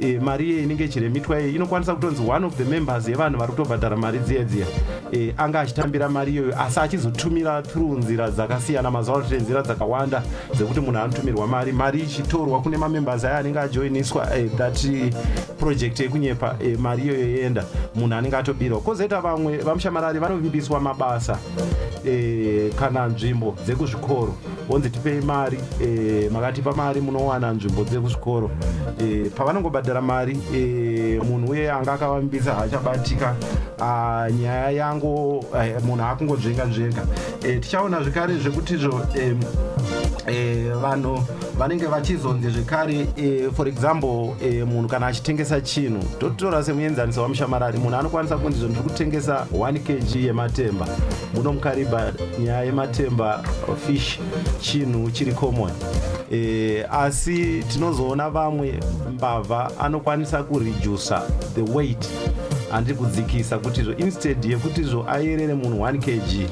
e, 0.00 0.18
mari 0.18 0.50
iye 0.50 0.62
inenge 0.62 0.84
ichiremitwa 0.84 1.40
iyi 1.40 1.54
inokwanisa 1.54 1.94
kutonzi 1.94 2.22
one 2.30 2.46
of 2.46 2.56
the 2.56 2.64
members 2.64 3.08
yevanhu 3.08 3.38
vari 3.38 3.52
kutobhadhara 3.52 3.96
mari 3.96 4.18
dziya 4.18 4.44
dziya. 4.44 4.66
E, 5.12 5.34
anga 5.36 5.60
achitambira 5.60 6.08
mari 6.08 6.32
iyoyo 6.32 6.60
asi 6.60 6.80
achizotumira 6.80 7.62
through 7.62 7.98
nzira 7.98 8.30
dzakasiyana 8.30 8.90
mazuva 8.90 9.22
tine 9.22 9.40
nzira 9.40 9.62
dzakawanda 9.62 10.22
dzekuti 10.54 10.80
munhu 10.80 10.98
anotumirwa 10.98 11.46
mari. 11.46 11.72
Mari 11.72 12.00
ichitorwa 12.00 12.60
kune 12.60 12.76
mamembers 12.76 13.24
aya 13.24 13.38
anenge 13.38 13.58
ajoiniswa 13.58 14.36
e, 14.36 14.48
that 14.48 14.86
project 15.58 16.00
yekunyepa 16.00 16.56
e, 16.64 16.76
mari 16.76 17.02
iyoyo 17.02 17.30
yoenda 17.30 17.64
munhu 17.94 18.14
anenge 18.14 18.36
atobirwa. 18.36 18.80
Kwozoita 18.80 19.20
vamwe 19.20 19.56
vamushamarari 19.56 20.18
vanovimbiswa 20.18 20.80
mabasa 20.80 21.38
e, 22.06 22.70
kana 22.78 23.06
nzvimbo 23.06 23.56
dzekuzvikoro 23.64 24.34
onzi 24.68 24.90
tipei 24.90 25.20
mari 25.20 25.58
e, 25.80 26.28
makatipa 26.32 26.72
mari 26.72 27.00
munowana 27.00 27.52
nzvimbo 27.52 27.84
dzekuzvikoro 27.84 28.50
e, 29.00 29.30
pavanongobhadhara 29.36 30.02
mari 30.02 30.40
e, 30.54 31.20
munhu 31.24 31.50
uye 31.50 31.70
anga 31.70 31.92
akavavimbisa 31.92 32.54
haachabatika 32.54 33.36
Ah, 33.80 34.26
nyaya 34.30 34.70
yango 34.70 35.44
eh, 35.54 35.78
munhu 35.84 36.02
akungodzvenga 36.02 36.66
dzvenga 36.66 37.06
e, 37.42 37.60
tichaona 37.60 38.02
zvekare 38.02 38.34
zvekutizvo 38.34 39.06
e, 39.14 39.36
vanhu 40.82 41.22
vanenge 41.58 41.86
vachizonzi 41.86 42.50
zvekare 42.50 43.06
e, 43.16 43.50
for 43.56 43.68
example 43.68 44.34
e, 44.42 44.64
munhu 44.64 44.88
kana 44.88 45.06
achitengesa 45.06 45.60
chinhu 45.60 46.02
totora 46.18 46.64
semuenzaniso 46.64 47.22
wamushamarari 47.22 47.78
munhu 47.78 47.96
anokwanisa 47.96 48.38
kunzi 48.38 48.58
zvo 48.58 48.68
ndiri 48.68 48.82
kutengesa 48.82 49.46
1 49.52 49.78
kg 49.78 50.16
yematemba 50.16 50.86
muno 51.34 51.52
mukariba 51.52 52.12
nyaya 52.38 52.62
yematemba 52.62 53.44
fish 53.86 54.18
chinhu 54.60 55.10
chiri 55.10 55.32
common. 55.32 55.72
E, 56.32 56.84
asi 56.90 57.64
tinozoona 57.72 58.30
vamwe 58.30 58.80
mbavha 59.12 59.70
anokwanisa 59.80 60.42
kuredusa 60.42 61.22
the 61.54 61.62
weight 61.62 62.08
handiri 62.70 62.96
kudzikisa 62.98 63.58
kuti 63.58 63.82
zvo 63.82 63.92
instead 63.92 64.44
yekuti 64.44 64.82
zvo 64.82 65.04
ayerere 65.10 65.54
munhu 65.54 65.78
1 65.84 65.98
kg 65.98 66.50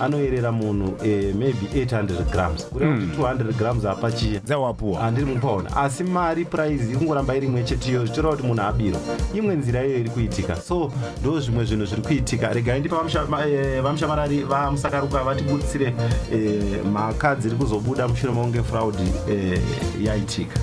anoyerera 0.00 0.52
munhu 0.52 0.94
eh, 1.04 1.34
maybe 1.34 1.66
800 1.84 2.30
grams. 2.32 2.64
Kureva 2.66 2.94
kuti 2.94 3.06
200 3.22 3.52
grams 3.52 3.84
apachiya 3.84 4.40
dzawapuwa 4.40 5.00
handiri 5.00 5.26
mupaona 5.26 5.76
asi 5.76 6.04
mari 6.04 6.44
price 6.44 6.84
iri 6.84 6.96
kungoramba 6.96 7.36
iri 7.36 7.46
imwe 7.46 7.62
chete 7.64 7.90
iyo 7.90 8.04
zvichireva 8.06 8.30
kuti 8.36 8.46
munhu 8.46 8.62
abirwa 8.62 9.00
imwe 9.34 9.54
nzira 9.56 9.80
iyoyo 9.84 9.98
iri 10.00 10.10
kuitika. 10.10 10.56
So 10.56 10.92
ndo 11.20 11.40
zvimwe 11.40 11.64
zvinhu 11.64 11.86
zviri 11.86 12.02
kuitika. 12.02 12.52
Regai 12.52 12.80
ndipa 12.80 12.96
vamusha- 12.96 13.28
ma- 13.28 13.46
eh, 13.46 13.82
vamushamarari 13.82 14.42
vamusakaruka 14.42 15.24
vatibutsire 15.24 15.94
eh, 16.32 16.62
mhaka 16.92 17.34
dziri 17.34 17.56
kuzobuda 17.56 18.08
mushure 18.08 18.32
maunge 18.32 18.62
fraudi 18.62 19.12
eh, 19.30 19.60
yaitika 20.02 20.60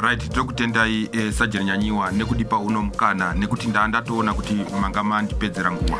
right 0.00 0.28
tokutendai 0.32 1.08
eh, 1.12 1.32
sajeri 1.32 1.64
nyanyiwa 1.64 2.10
nekudipa 2.12 2.58
uno 2.58 2.82
mukana 2.82 3.34
nekuti 3.34 3.66
ndaa 3.68 3.88
ndatoona 3.88 4.34
kuti 4.34 4.54
manga 4.80 5.04
mandipedzera 5.04 5.72
nguva 5.72 5.98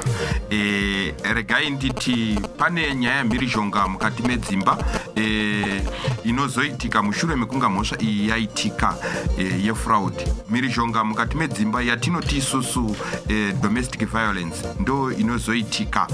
eh, 0.50 1.14
regai 1.34 1.70
nditi 1.70 2.40
pane 2.58 2.94
nyaya 2.94 3.16
yamhirizhonga 3.16 3.88
mukati 3.88 4.22
medzimba 4.22 4.78
eh, 5.14 5.82
inozoitika 6.24 7.02
mushure 7.02 7.36
mekunga 7.36 7.68
mhosva 7.68 7.96
iyi 8.02 8.28
yaitika 8.28 8.94
eh, 9.38 9.64
yefraud. 9.64 10.14
Mhirizhonga 10.50 11.04
mukati 11.04 11.36
medzimba 11.36 11.82
yatinoti 11.82 12.36
isusu 12.36 12.96
eh, 13.28 13.54
domestic 13.62 14.08
violence 14.10 14.56
ndo 14.80 15.12
inozoitika 15.12 16.06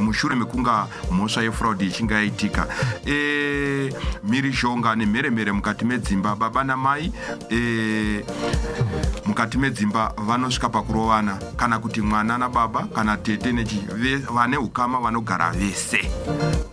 mushure 0.00 0.34
mekunga 0.36 0.86
mhosva 1.10 1.42
yefraud 1.42 1.82
ichinge 1.82 2.14
yaitika 2.14 2.66
e, 3.06 3.92
mhirizhonga 4.24 4.96
nemheremhere 4.96 5.52
mukati 5.52 5.84
medzimba 5.84 6.33
baba 6.34 6.64
namai 6.64 7.12
e, 7.50 8.24
mukati 9.26 9.58
medzimba 9.58 10.12
vanosvika 10.16 10.68
pakurovana 10.68 11.38
kana 11.56 11.78
kuti 11.78 12.00
mwana 12.00 12.38
nababa 12.38 12.82
kana 12.94 13.16
tete 13.16 13.52
nechi 13.52 13.82
vane 14.34 14.56
ukama 14.56 15.00
vanogara 15.00 15.50
vese 15.50 16.10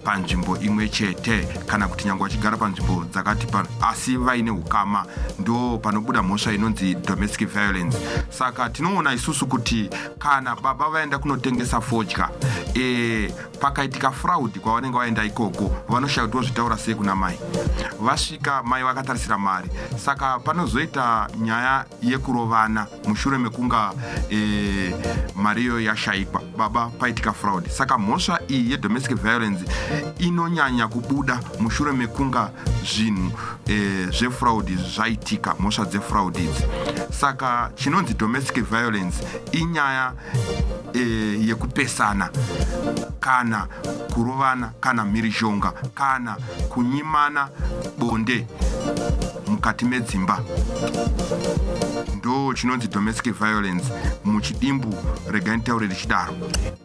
panzvimbo 0.04 0.58
imwe 0.58 0.90
chete. 0.90 1.48
Kana 1.68 1.88
kuti 1.88 2.06
nyange 2.08 2.24
vachigara 2.24 2.58
panzvimbo 2.58 3.04
dzakati 3.12 3.48
pano 3.48 3.68
asi 3.82 4.18
vaine 4.18 4.52
ukama 4.52 5.06
ndo 5.40 5.78
panobuda 5.78 6.24
mhosva 6.24 6.54
inonzi 6.54 6.96
domestic 6.96 7.50
violence. 7.50 7.98
Saka 8.30 8.70
tinoona 8.70 9.14
isusu 9.14 9.48
kuti 9.48 9.90
kana 10.20 10.56
baba 10.56 10.90
vaenda 10.90 11.18
kunotengesa 11.20 11.82
fodya 11.82 12.30
e, 12.76 13.34
pakaitika 13.60 14.12
fraud 14.12 14.60
kwavanenge 14.60 14.98
vaenda 14.98 15.24
ikoko 15.24 15.72
vanoshaya 15.90 16.28
kuti 16.28 16.38
vozvitaura 16.38 16.78
sei 16.78 16.96
kuna 16.96 17.16
mai. 17.16 17.40
Vasvika 18.00 18.64
mai 18.64 18.84
vakatarisira 18.84 19.38
mari 19.38 19.51
saka 19.98 20.40
panozoita 20.40 21.28
nyaya 21.40 21.86
yekurovana 22.02 22.88
mushure 23.08 23.38
mekunga 23.38 23.92
e, 24.30 24.96
mari 25.36 25.62
iyoyo 25.62 25.82
yashayikwa 25.82 26.42
baba 26.58 26.88
paitika 27.00 27.34
fraud. 27.34 27.68
Saka 27.70 27.98
mhosva 27.98 28.40
iyi 28.48 28.72
yedomestic 28.72 29.18
violence 29.18 29.66
inonyanya 30.20 30.88
kubuda 30.88 31.40
mushure 31.60 31.92
mekunga 31.92 32.50
zvinhu 32.86 33.32
e, 33.68 34.06
zvefraud 34.12 34.70
zvaitika 34.96 35.56
mhosva 35.60 35.86
dzefraud 35.86 36.38
idzi. 36.38 36.64
Saka 37.12 37.72
chinonzi 37.76 38.14
domestic 38.14 38.64
violence 38.64 39.24
inyaya 39.52 40.14
e, 40.94 41.00
yekupesana 41.48 42.30
kana 43.20 43.68
kurovana 44.14 44.72
kana 44.80 45.06
mhirizhonga 45.06 45.72
kana 45.96 46.36
kunyimana 46.70 47.50
bonde 47.98 48.48
mukati 49.48 49.86
medzimba. 49.86 50.40
Ndo 52.18 52.54
chinonzi 52.54 52.88
domestic 52.88 53.34
violence. 53.34 53.86
Muchidimbu 54.26 54.96
regai 55.32 55.58
nditaure 55.58 55.88
richidaro 55.88 56.34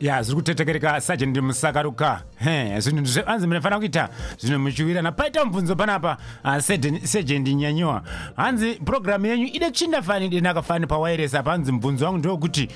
ya 0.00 0.22
zviri 0.22 0.36
kutetekereka 0.36 1.00
sajendi 1.00 1.40
musakaruka. 1.40 2.22
He, 2.36 2.80
zvinhu 2.80 3.06
hanzi 3.26 3.46
munofanira 3.46 3.78
kuita 3.78 4.08
zvinhu 4.38 4.58
muchiwirana 4.58 5.12
paita 5.12 5.44
mubvunzo 5.44 5.76
panapa 5.76 6.16
ah, 6.44 6.60
sejendi 7.04 7.54
nyanyiwa. 7.54 8.02
Hanzi 8.36 8.74
purogiramu 8.74 9.26
yenyu 9.26 9.46
ide 9.46 9.70
chindafanide 9.70 10.40
nakafani 10.40 10.86
pawairesi 10.86 11.36
apa 11.36 11.50
hanzi 11.50 11.72
mubvunzo 11.72 12.04
wangu 12.04 12.18
ndewokuti 12.18 12.68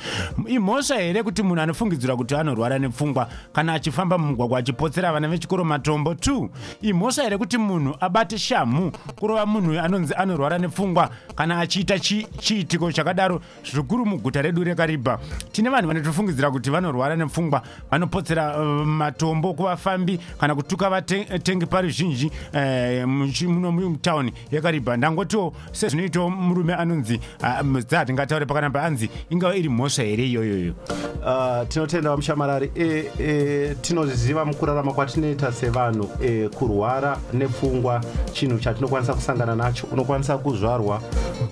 imhosva 0.47 0.97
here 0.97 1.20
kuti 1.23 1.43
munhu 1.43 1.63
anofungidzirwa 1.63 2.17
kuti 2.17 2.35
anorwara 2.35 2.79
nepfungwa 2.79 3.29
kana 3.53 3.73
achifamba 3.75 4.19
mumugwagwa 4.19 4.59
achipotsera 4.59 5.13
vana 5.13 5.29
vechikoro 5.29 5.65
matombo 5.65 6.13
2 6.13 6.49
imhosva 6.83 7.23
here 7.23 7.39
kuti 7.39 7.59
munhu 7.59 7.97
abate 8.01 8.39
shamhu 8.39 8.93
kurova 9.19 9.47
munhu 9.47 9.81
anonzi 9.81 10.15
anorwara 10.15 10.59
nepfungwa 10.59 11.11
kana 11.35 11.61
achiita 11.61 11.95
chi- 11.99 12.27
chiitiko 12.39 12.93
chakadaro 12.93 13.41
zvikuru 13.73 14.07
muguta 14.07 14.43
redu 14.43 14.65
rekaribha? 14.65 15.19
Tine 15.53 15.69
vanhu 15.71 15.89
vanotofungidzira 15.89 16.51
kuti 16.51 16.71
vanorwara 16.71 17.17
nepfungwa 17.17 17.63
vanopotsera 17.91 18.59
uh, 18.63 18.87
matombo 18.87 19.55
kuvafambi 19.55 20.21
kana 20.41 20.55
kutuka 20.55 20.91
vatengi 20.91 21.67
paruzhinji 21.67 22.31
eh, 22.53 23.09
muno 23.49 23.73
mutauni 23.73 24.33
yekaribha. 24.53 24.97
Ndangotiwo 24.97 25.53
sezvinoitawo 25.73 26.31
murume 26.31 26.75
anonzi 26.75 27.21
ah, 27.43 27.63
muzita 27.63 27.99
hatingataure 27.99 28.47
pakanapa 28.47 28.83
anzi 28.83 29.11
ingava 29.31 29.57
iri 29.57 29.69
mhosva 29.69 30.03
here 30.05 30.27
iyoyoyo 30.27 30.75
Uh, 31.21 31.69
tinotenda 31.69 32.11
vamushamarari 32.11 32.71
e, 32.75 33.11
e, 33.19 33.75
tinoziva 33.83 34.45
mukurarama 34.45 34.93
kwatinoita 34.93 35.53
sevanhu 35.53 36.11
e, 36.25 36.49
kurwara 36.49 37.19
nepfungwa 37.33 38.01
chinhu 38.33 38.59
chatinokwanisa 38.59 39.15
kusangana 39.15 39.55
nacho. 39.57 39.87
Unokwanisa 39.93 40.39
kuzvarwa 40.39 41.01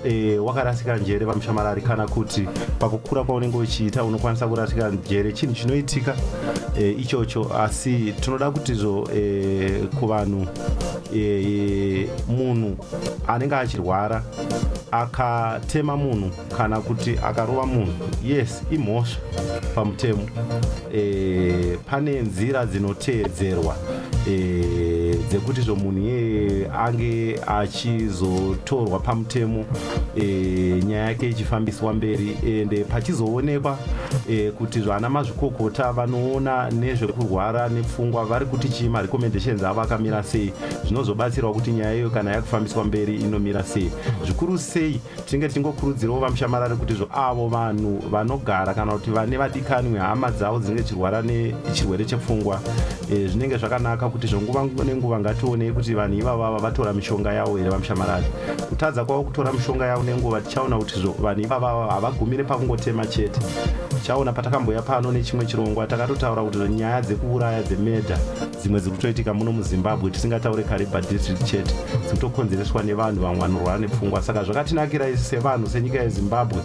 e, 0.05 0.39
wakarasika 0.39 0.97
njere 0.97 1.27
vamushamarari 1.27 1.83
kana 1.83 2.07
kuti 2.09 2.49
pakukura 2.79 3.25
kwaunenge 3.25 3.57
uchiita 3.59 4.05
unokwanisa 4.05 4.49
kurasika 4.49 4.89
njere 4.89 5.33
chinhu 5.33 5.55
chinoitika 5.55 6.17
e, 6.79 6.91
ichocho. 6.91 7.51
Asi 7.59 8.15
tinoda 8.21 8.51
kutizvo 8.51 9.09
e, 9.17 9.83
kuvanhu 10.01 10.47
e, 11.15 11.19
e, 11.19 12.09
munhu 12.29 12.77
anenge 13.27 13.55
achirwara 13.55 14.23
akatema 14.91 15.97
munhu 15.97 16.31
kana 16.57 16.81
kuti 16.81 17.19
akarova 17.19 17.67
munhu 17.67 17.93
yes 18.25 18.63
imhosva 18.71 19.21
pamutemo. 19.75 20.27
E, 20.95 21.79
pane 21.87 22.21
nzira 22.21 22.67
dzinoteedzerwa 22.67 23.77
e, 24.29 24.33
dzekuti 25.31 25.61
zvo 25.61 25.77
munhu 25.77 25.99
iyeye 25.99 26.71
ange 26.71 27.41
achizotorwa 27.47 29.01
pamutemo 29.01 29.65
e, 30.17 30.83
nyaya 30.87 31.05
yake 31.05 31.29
ichifambiswa 31.29 31.93
mberi 31.93 32.37
ende 32.47 32.85
pachizoonekwa 32.85 33.79
e, 34.31 34.51
kuti 34.51 34.81
zvana 34.81 35.11
mazvikokota 35.11 35.93
vanoona 35.93 36.71
nezvekurwara 36.71 37.69
nepfungwa 37.69 38.25
vari 38.25 38.47
kuti 38.47 38.69
chii 38.69 38.89
marecommendations 38.89 39.63
avo 39.63 39.81
akamira 39.81 40.23
sei. 40.23 40.53
Zvinozobatsirawo 40.85 41.55
kuti 41.55 41.71
nyaya 41.71 41.95
iyo 41.95 42.11
kana 42.11 42.31
yakufambiswa 42.33 42.85
mberi 42.85 43.17
inomira 43.17 43.63
sei. 43.63 43.91
Zvikuru 44.25 44.59
sei 44.59 45.01
tinge 45.27 45.49
tingokurudzirawo 45.49 46.21
vamushamarari 46.21 46.77
kuti 46.77 46.95
zvo 46.95 47.09
avo 47.13 47.49
vanhu 47.49 48.03
vanogara 48.11 48.75
kana 48.75 48.93
kuti 48.93 49.11
vane 49.11 49.37
vadikanwi 49.37 49.99
hama 49.99 50.31
dzavo 50.31 50.59
dzinenge 50.59 50.83
chirwara 50.83 51.23
nechirwere 51.23 52.05
chepfungwa 52.05 52.61
e, 53.13 53.27
zvinenge 53.27 53.57
zvakanaka 53.57 54.09
kuti 54.09 54.27
zvonguva 54.27 54.85
nenguva 54.85 55.08
ngationei 55.17 55.73
kuti 55.73 55.95
vanhu 55.95 56.19
ivavava 56.19 56.59
vatora 56.59 56.93
mishonga 56.93 57.33
yavo 57.33 57.57
here 57.57 57.71
vamushamarari 57.71 58.27
kutadza 58.69 59.05
kwavo 59.05 59.23
kutora 59.23 59.53
mishonga 59.53 59.87
yavo 59.87 60.03
nenguva 60.03 60.41
tichaona 60.41 60.79
kuti 60.79 60.95
vanhu 61.19 61.41
ivavava 61.41 61.93
havagumire 61.93 62.45
pakungotema 62.45 63.07
chete. 63.07 63.41
Tichaona 63.89 64.33
patakamboya 64.33 64.83
pano 64.83 65.13
nechimwe 65.13 65.47
chirongwa 65.47 65.87
takatotaura 65.87 66.43
kuti 66.43 66.59
nyaya 66.59 67.01
dzekuuraya 67.01 67.63
dzemedha 67.63 68.19
dzimwe 68.61 68.81
dziri 68.81 68.97
kutoitika 68.97 69.35
muno 69.35 69.53
muzimbabwe 69.53 70.11
tisingataure 70.11 70.63
kariba 70.63 71.01
district 71.01 71.45
chete 71.45 71.75
dziri 72.03 72.15
kutokonzereswa 72.15 72.83
nevanhu 72.83 73.21
vamwe 73.23 73.41
vanorwara 73.41 73.79
nepfungwa. 73.79 74.23
Saka 74.23 74.45
zvakatinakira 74.45 75.09
isi 75.09 75.25
sevanhu 75.25 75.69
senyika 75.69 76.03
yezimbabwe 76.03 76.59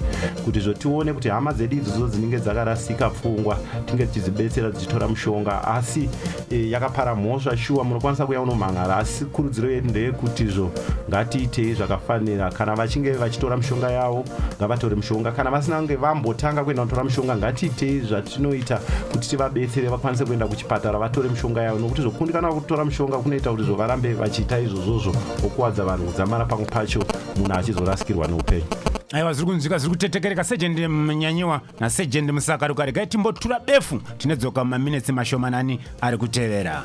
kuti 0.46 0.60
zvotione 0.60 1.14
kuti 1.14 1.30
hama 1.30 1.54
dzedu 1.54 1.76
idzodzo 1.76 2.08
dzinenge 2.08 2.40
dzakarasika 2.40 3.10
pfungwa 3.10 3.58
tinge 3.86 4.06
tichizibetsera 4.06 4.72
dzichitora 4.72 5.08
mushonga 5.08 5.68
asi 5.68 6.10
e, 6.52 6.70
yakapara 6.70 7.16
mhosva 7.16 7.58
shuwa 7.58 7.84
munokwanisa 7.84 8.26
kuya 8.34 8.42
unomhan'ara 8.42 8.98
asi 8.98 9.26
kurudziro 9.26 9.72
yedu 9.72 9.90
ndeyekuti 9.90 10.46
zvo 10.46 10.72
ngatiitei 11.10 11.74
zvakafanira. 11.74 12.52
Kana 12.52 12.76
vachinge 12.76 13.12
vachitora 13.12 13.58
mishonga 13.58 13.92
yavo 13.92 14.26
ngavatore 14.58 14.96
mishonga. 14.96 15.32
Kana 15.32 15.52
vasina 15.52 15.78
kunge 15.78 15.96
vambotanga 15.96 16.64
kuenda 16.64 16.84
kutora 16.84 17.04
mishonga 17.04 17.36
ngatiitei 17.36 18.00
zvatinoita 18.00 18.80
kuti 19.12 19.30
tivabetsere 19.30 19.88
vakwanise 19.88 20.26
kuenda 20.26 20.48
kuchipatara 20.48 21.00
vatore 21.00 21.30
mishonga 21.30 21.62
yavo. 21.62 21.80
Nokuti 21.80 22.02
zvokundikana 22.02 22.54
kutora 22.54 22.86
mishonga 22.86 23.18
kunoita 23.18 23.52
kuti 23.52 23.64
zvo 23.64 23.76
varambe 23.76 24.14
vachiita 24.14 24.60
izvozvozvo 24.60 25.16
okuwadza 25.46 25.84
vanhu 25.84 26.06
kudzamara 26.06 26.46
pamwe 26.46 26.66
pacho 26.66 27.04
munhu 27.38 27.54
achizorasikirwa 27.54 28.28
neupenyu. 28.28 28.66
Aiwa 29.14 29.34
zviri 29.34 29.46
kunzwika 29.46 29.78
zviri 29.78 29.92
kutetekereka. 29.92 30.44
Sejendi 30.44 30.88
munyanyiwa 30.88 31.62
nasejendi 31.80 32.32
musakaruka 32.32 32.86
regai 32.86 33.08
timbotura 33.08 33.60
befu. 33.60 34.02
Tinedzoka 34.18 34.64
mumaminitsi 34.64 35.12
mashomanani 35.12 35.80
ari 36.02 36.18
kutevera 36.18 36.84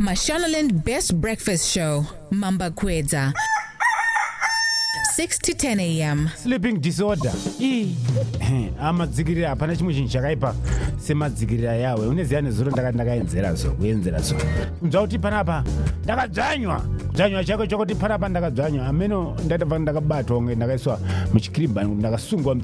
Mashonaland 0.00 0.84
Best 0.84 1.14
Breakfast 1.20 1.70
Show, 1.72 2.04
Mamba 2.30 2.70
Kweza. 2.70 3.32
6 5.16 5.38
to 5.38 5.52
10 5.54 5.78
a.m. 5.80 6.30
sleeping 6.36 6.80
disorder. 6.80 7.32
Ii 7.60 7.96
amadzikirira 8.80 9.48
hapana 9.48 9.76
chimwe 9.76 9.94
chinhu 9.94 10.08
chakaipa 10.08 10.54
semadzikirira 10.98 11.76
yawe. 11.76 12.06
Uneziva 12.06 12.40
nezuro 12.40 12.70
ndakati 12.70 12.94
ndakaenzera 12.94 13.54
zo 13.54 13.70
kuenzera 13.70 14.20
zo. 14.20 14.34
Unzwa 14.82 15.02
kuti 15.02 15.18
panapa? 15.18 15.64
Ndakadzvanywa 16.04 16.84
chako 17.44 17.66
chokuti 17.66 17.94
ameno 18.86 19.36
ndatabva 19.44 19.78
ndakabatwa 19.78 20.38
unge 20.38 20.54
ndakaiswa 20.54 20.98
ndakasungwa 21.94 22.54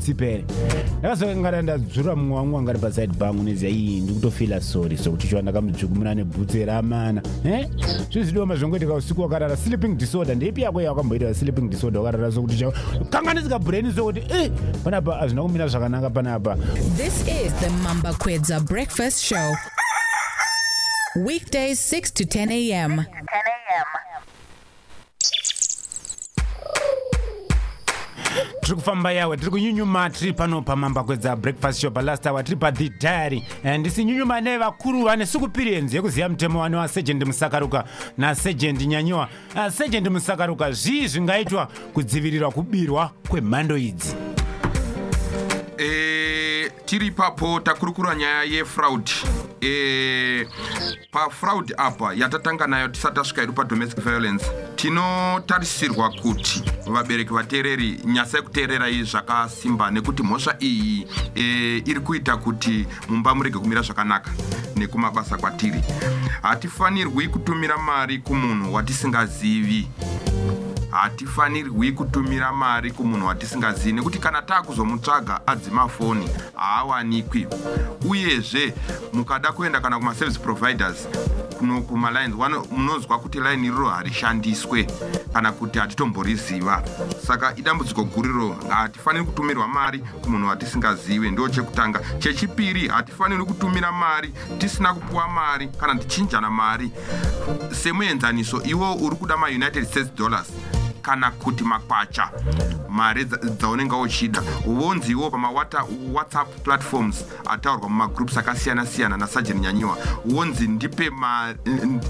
ndadzura 1.63 2.17
mumwe 2.17 2.37
wangu 2.37 2.59
paside 2.79 3.13
pangu 3.19 3.41
uneziva 3.41 3.73
ii 3.73 4.01
ndikutofila 4.01 4.61
sori 4.61 4.99
nebhutsi 6.15 6.65
ramana 6.65 7.23
mazvongoitika 8.47 8.95
usiku 8.95 9.21
wakarara 9.23 9.57
sleeping 9.57 9.95
disorder 9.97 10.37
ndeipi 10.37 10.63
yako 10.63 10.83
sleeping 11.35 11.69
disorder 11.69 12.01
wakarara 12.03 12.33
sokuti 12.33 12.55
kanganisika 13.11 13.59
sokuti 13.95 14.21
e 14.21 14.45
eh, 14.45 14.51
panapa 14.85 15.15
hazvina 15.17 15.43
kumira 15.43 15.69
panapa 16.11 16.57
This 16.97 17.21
is 17.29 17.53
the 17.61 17.71
Mamba 17.83 18.13
Kweza 18.15 18.61
Breakfast 18.61 19.23
Show. 19.25 19.55
Weekdays 21.17 21.93
6 21.93 22.13
to 22.15 22.25
10 22.25 22.51
a.m. 22.53 23.05
tiri 28.71 28.81
kufamba 28.83 29.13
yawe 29.13 29.37
tiri 29.37 29.51
kunyunyuma 29.51 30.11
tiri 30.11 30.33
pano 30.33 30.63
pamamba 30.63 31.05
kwedza 31.05 31.37
breakfast 31.37 31.81
show 31.81 31.91
palast 31.91 32.27
hour 32.27 32.45
tiri 32.45 32.57
pathi 32.57 32.89
diary. 33.01 33.43
Eh, 33.65 33.81
ndisi 33.81 34.05
nyunyuma 34.05 34.41
nevakuru 34.41 35.03
vane 35.05 35.27
sukupirienzi 35.27 35.97
yekuziva 35.97 36.29
mutemo 36.29 36.61
wane 36.61 36.77
wasejendi 36.77 37.25
musakaruka 37.25 37.85
nasejendi 38.19 38.87
nyanyiwa 38.87 39.29
Ah, 39.57 39.71
sejendi 39.71 40.11
musakaruka 40.11 40.73
zvii 40.73 41.07
zvingaitwa 41.07 41.69
kudzivirirwa 41.95 42.51
kubirwa 42.51 43.11
kwemhando 43.29 43.77
idzi? 43.77 44.15
E, 45.79 46.10
tiri 46.91 47.07
ipapo 47.07 47.61
takurukura 47.61 48.15
nyaya 48.15 48.43
yefraud. 48.43 49.11
E, 49.61 50.47
pafraud 51.11 51.75
apa 51.77 52.15
yatatanga 52.15 52.67
nayo 52.67 52.89
tisati 52.89 53.15
tasvika 53.15 53.43
idu 53.43 53.53
padomestic 53.53 54.05
violence 54.05 54.47
tinotarisirwa 54.77 56.11
kuti 56.11 56.63
vabereki 56.87 57.33
vateereri 57.33 58.01
nyasai 58.05 58.43
kuteererai 58.43 59.03
zvakasimba 59.05 59.91
nekuti 59.91 60.23
mhosva 60.23 60.57
iyi 60.61 61.07
e, 61.35 61.43
iri 61.87 62.01
kuita 62.01 62.37
kuti 62.37 62.87
mumba 63.09 63.35
murege 63.35 63.59
kumira 63.59 63.83
zvakanaka 63.83 64.31
nekumabasa 64.77 65.37
kwatiri. 65.37 65.83
Hatifanirwi 66.43 67.29
kutumira 67.29 67.79
mari 67.79 68.19
kumunhu 68.19 68.75
watisingazivi 68.75 69.89
hatifanirwi 70.91 71.93
kutumira 71.93 72.53
mari 72.53 72.91
kumunhu 72.91 73.27
watisingazivi 73.27 73.93
nekuti 73.93 74.19
kana 74.19 74.43
taakuzomutsvaga 74.43 75.41
adzima 75.47 75.89
foni. 75.89 76.29
Haawanikwi. 76.55 77.47
Uyezve 78.09 78.75
mukada 79.13 79.53
kuenda 79.53 79.81
kana 79.81 79.99
kumaservice 79.99 80.39
providers 80.41 81.09
kuno 81.59 81.81
kumalines 81.83 82.35
munonzwa 82.71 83.19
kuti 83.19 83.39
laini 83.41 83.67
iroro 83.67 83.89
harishandiswe 83.89 84.87
kana 85.33 85.53
kuti 85.53 85.79
hatitomboriziva 85.79 86.83
saka 87.27 87.57
idambudziko 87.57 88.05
guriro 88.05 88.57
hatifaniri 88.69 89.25
kutumirwa 89.25 89.69
mari 89.69 89.99
kumunhu 89.99 90.49
watisingazive 90.49 91.31
ndo 91.31 91.49
chekutanga. 91.49 92.01
Chechipiri 92.19 92.89
hatifaniri 92.89 93.45
kutumira 93.45 93.93
mari 93.93 94.35
tisina 94.59 94.95
kupiwa 94.95 95.29
mari 95.29 95.69
kana 95.69 95.95
tichinjana 95.95 96.51
mari. 96.51 96.91
Semuenzaniso 97.83 98.63
iwo 98.63 98.95
uri 98.95 99.17
kuda 99.17 99.37
maunited 99.37 99.85
states 99.87 100.15
dollars 100.15 100.49
kana 101.03 101.31
kuti 101.31 101.65
makwacha 101.65 102.31
mari 102.89 103.25
dza- 103.25 103.51
dzaunenge 103.57 103.95
uchida. 103.97 104.43
Wonziwo 104.67 105.31
pamawhatsapp 105.31 106.63
platforms 106.65 107.25
ataurwa 107.47 107.89
mumagroups 107.89 108.37
akasiyana-siyana 108.37 109.17
nasajeni 109.17 109.61
nyanyiwa. 109.61 109.97
Wonzi 110.33 110.69
ndipe 110.69 111.11
ma- 111.11 111.55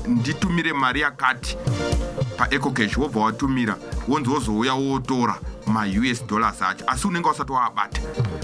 nditumire 0.06 0.72
mari 0.72 1.00
yakati 1.00 1.56
paecocash 2.36 2.96
wobva 2.96 3.20
watumira 3.20 3.76
wonzi 4.10 4.30
wozouya 4.30 4.74
wotora 4.74 5.38
maus 5.66 6.26
dollars 6.26 6.62
acho 6.62 6.84
asi 6.86 7.06
unenge 7.06 7.28
usati 7.28 7.52
waabata. 7.52 8.00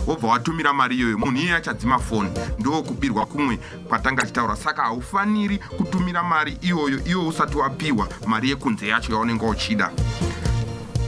Wobva 0.07 0.29
watumira 0.29 0.73
mari 0.73 0.97
iyoyo 0.97 1.19
munhu 1.19 1.37
iye 1.37 1.55
achadzima 1.55 1.99
foni 1.99 2.31
ndo 2.59 2.83
kubirwa 2.83 3.27
kumwe 3.27 3.57
kwatanga 3.89 4.23
achitaura. 4.23 4.57
Saka 4.57 4.83
haufaniri 4.83 5.59
kutumira 5.59 6.23
mari 6.23 6.59
iyoyo 6.63 7.05
iwo 7.05 7.29
usati 7.29 7.57
wapiwa 7.57 8.09
mari 8.27 8.51
yekunze 8.51 8.89
yacho 8.89 9.13
yaunenge 9.13 9.47
uchida. 9.47 9.91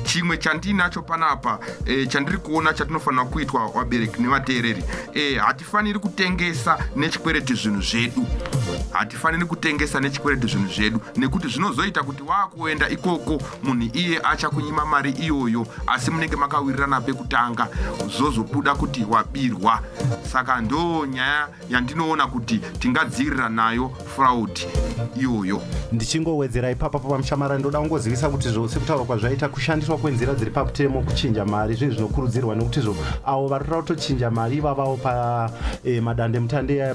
Chimwe 0.04 0.36
chandinacho 0.38 1.02
panapa 1.02 1.58
e, 1.86 2.06
chandiri 2.06 2.38
kuona 2.38 2.72
chatinofanira 2.74 3.24
kuitwa 3.24 3.68
vabereki 3.68 4.22
nevateereri 4.22 4.84
e, 5.14 5.34
hatifaniri 5.38 5.98
kutengesa 5.98 6.78
nechikwereti 6.96 7.54
zvinhu 7.54 7.82
zvedu 7.82 8.26
hatifaniri 8.92 9.44
kutengesa 9.44 10.00
nechikwereti 10.00 10.46
zvinhu 10.46 10.72
zvedu 10.72 11.00
nekuti 11.16 11.48
zvinozoita 11.48 12.02
kuti 12.02 12.22
waakuenda 12.22 12.88
ikoko 12.88 13.42
munhu 13.62 13.90
iye 13.92 14.20
achakunyima 14.22 14.84
mari 14.84 15.10
iyoyo 15.10 15.66
asi 15.86 16.10
munenge 16.10 16.36
makawirirana 16.36 17.00
pekutanga 17.00 17.68
zozobuda 18.18 18.74
kuti 18.74 19.06
wabirwa 19.10 19.82
saka 20.32 20.60
ndo 20.60 21.06
nyaya 21.06 21.48
yandinoona 21.70 22.26
kuti 22.26 22.58
tingadzivirira 22.58 23.48
nayo 23.48 23.90
fraud 24.16 24.60
iyoyo. 25.20 25.60
Ndichingowedzera 25.92 26.70
ipapa 26.70 26.98
pamushamarani 26.98 27.60
ndoda 27.60 27.78
kungozivisa 27.78 28.28
kuti 28.28 28.48
zvo 28.48 28.68
sekutaurwa 28.68 29.06
kwazvaita 29.06 29.48
kushandiswa 29.48 29.98
kwenzira 29.98 30.34
dziri 30.34 30.50
pamutemo 30.50 31.02
kuchinja 31.02 31.44
mari. 31.44 31.74
Zvinhu 31.74 31.94
zvinokurudzirwa 31.94 32.54
nekuti 32.56 32.80
zvo 32.80 32.96
avo 33.26 33.48
vari 33.48 33.64
kuda 33.64 33.76
kutochinja 33.76 34.30
mari 34.30 34.56
ivavavo 34.56 34.96
pamadandemutande 34.96 36.94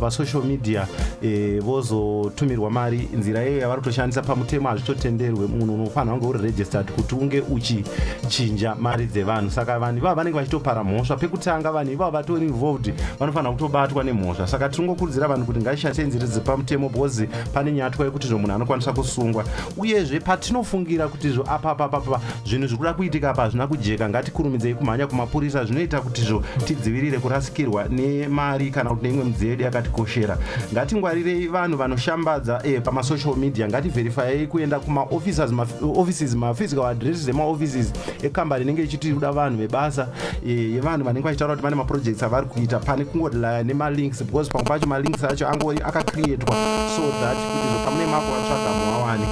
pasocial 0.00 0.42
media 0.44 0.86
eh, 1.22 1.60
vozotumirwa 1.62 2.70
mari. 2.70 3.08
Nzira 3.14 3.42
iyoyo 3.42 3.58
yavari 3.58 3.80
kutoshandisa 3.80 4.22
pamutemo 4.22 4.68
hazvitotenderwe 4.68 5.46
munhu 5.46 5.74
unofanira 5.74 6.16
kunge 6.16 6.26
uri 6.26 6.42
registered 6.42 6.90
kuti 6.92 7.14
unge 7.14 7.40
uchichinja 7.40 8.74
mari 8.74 9.06
dzevanhu. 9.06 9.50
Saka 9.50 9.78
vanhu 9.78 9.98
ivava 9.98 10.14
vanenge 10.14 10.38
vachitopara 10.38 10.84
mhosva 10.84 11.16
pekutanga 11.16 11.72
vanhu 11.72 11.92
ivavo 11.92 12.05
ava 12.06 12.18
vatori 12.18 12.46
involved 12.46 12.94
vanofanira 13.18 13.52
kutobatwa 13.52 14.04
nemhosva. 14.04 14.46
Saka 14.46 14.68
tiringokurudzira 14.68 15.28
vanhu 15.28 15.46
kuti 15.46 15.60
ngaishandise 15.60 16.04
nzira 16.04 16.26
dzepamutemo 16.26 16.88
because 16.88 17.28
pane 17.52 17.72
nyatwa 17.72 18.04
yekuti 18.04 18.28
zvo 18.28 18.38
munhu 18.38 18.54
anokwanisa 18.54 18.92
kusungwa. 18.92 19.44
Uyezve 19.76 20.20
patinofungira 20.20 21.08
kuti 21.08 21.30
zvo 21.30 21.44
apapapapa 21.48 22.20
zvinhu 22.46 22.66
zviri 22.66 22.78
kuda 22.78 22.94
kuitika 22.94 23.30
apa 23.30 23.42
hazvina 23.42 23.66
kujeka. 23.66 24.08
Ngatikurumidzei 24.08 24.74
kumhanya 24.74 25.06
kumapurisa 25.06 25.64
zvinoita 25.64 26.00
kuti 26.00 26.22
zvo 26.22 26.42
tidzivirire 26.64 27.18
kurasikirwa 27.18 27.84
nemari 27.88 28.70
kana 28.70 28.90
kuti 28.90 29.02
neimwe 29.02 29.24
midziyo 29.24 29.50
yedu 29.50 29.64
yakatikoshera. 29.64 30.38
Ngatingwarirei 30.72 31.46
vanhu 31.46 31.76
vanoshambadza 31.76 32.60
eh, 32.64 32.82
pamasocial 32.82 33.36
media. 33.36 33.68
Ngativherifyei 33.68 34.46
kuenda 34.46 34.80
kumaoffices 34.80 36.34
maphysical 36.34 36.84
addresses 36.84 37.28
emaoffices 37.28 37.92
ekambani 38.22 38.62
inenge 38.64 38.82
ichitiuda 38.82 39.32
vanhu 39.32 39.58
vebasa 39.58 40.08
eh, 40.46 40.74
yevanhu 40.74 41.04
vanenge 41.04 41.24
vachitaura 41.24 41.54
kuti 41.54 41.62
vane 41.62 41.76
maprojects 41.96 42.22
avari 42.22 42.46
kuita 42.46 42.78
pane 42.78 43.04
kungodlaya 43.04 43.62
nemalinks 43.64 44.22
because 44.22 44.50
pamwe 44.50 44.64
pacho 44.64 44.86
malinks 44.86 45.24
acho 45.24 45.48
angori 45.48 45.78
akacreatwa 45.84 46.54
so 46.96 47.02
that 47.20 47.36
kuti 47.36 47.68
zvo 47.72 47.84
pamune 47.84 48.06
mapo 48.06 48.26
vatsvaga 48.32 48.70
muwawani 48.78 49.24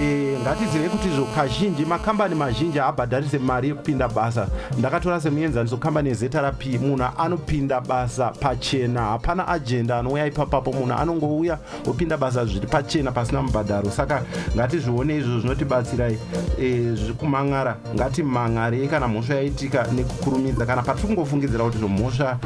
e, 0.00 0.19
ngatizivei 0.38 0.88
kuti 0.88 1.08
zvo 1.08 1.24
kazhinji 1.24 1.84
makambani 1.84 2.34
mazhinji 2.34 2.78
haabhadharise 2.78 3.38
mari 3.38 3.68
yekupinda 3.68 4.08
basa. 4.08 4.48
Ndakatora 4.78 5.20
semuenzaniso 5.20 5.76
kambani 5.76 6.08
yezeta 6.08 6.40
rapi 6.42 6.78
munhu 6.78 7.04
anopinda 7.18 7.80
basa 7.80 8.28
pachena. 8.28 9.00
Hapana 9.00 9.48
ajenda 9.48 9.98
anouya 9.98 10.26
ipapapo 10.26 10.72
munhu 10.72 10.92
anongouya 10.92 11.58
opinda 11.86 12.16
basa 12.16 12.44
zviri 12.44 12.66
pachena 12.66 13.12
pasina 13.12 13.42
mubhadharo. 13.42 13.90
Saka 13.90 14.22
ngatizvione 14.56 15.16
izvo 15.16 15.38
zvinotibatsirai 15.40 16.18
e, 16.60 16.96
kumang'ara. 17.18 17.76
Ngatimang'arei 17.94 18.88
kana 18.88 19.08
mhosva 19.08 19.34
yaitika 19.34 19.86
nekukurumidza 19.92 20.66
kana 20.66 20.82
patiringofungidzira 20.82 21.64
kuti 21.64 21.78
mhosva 21.78 22.38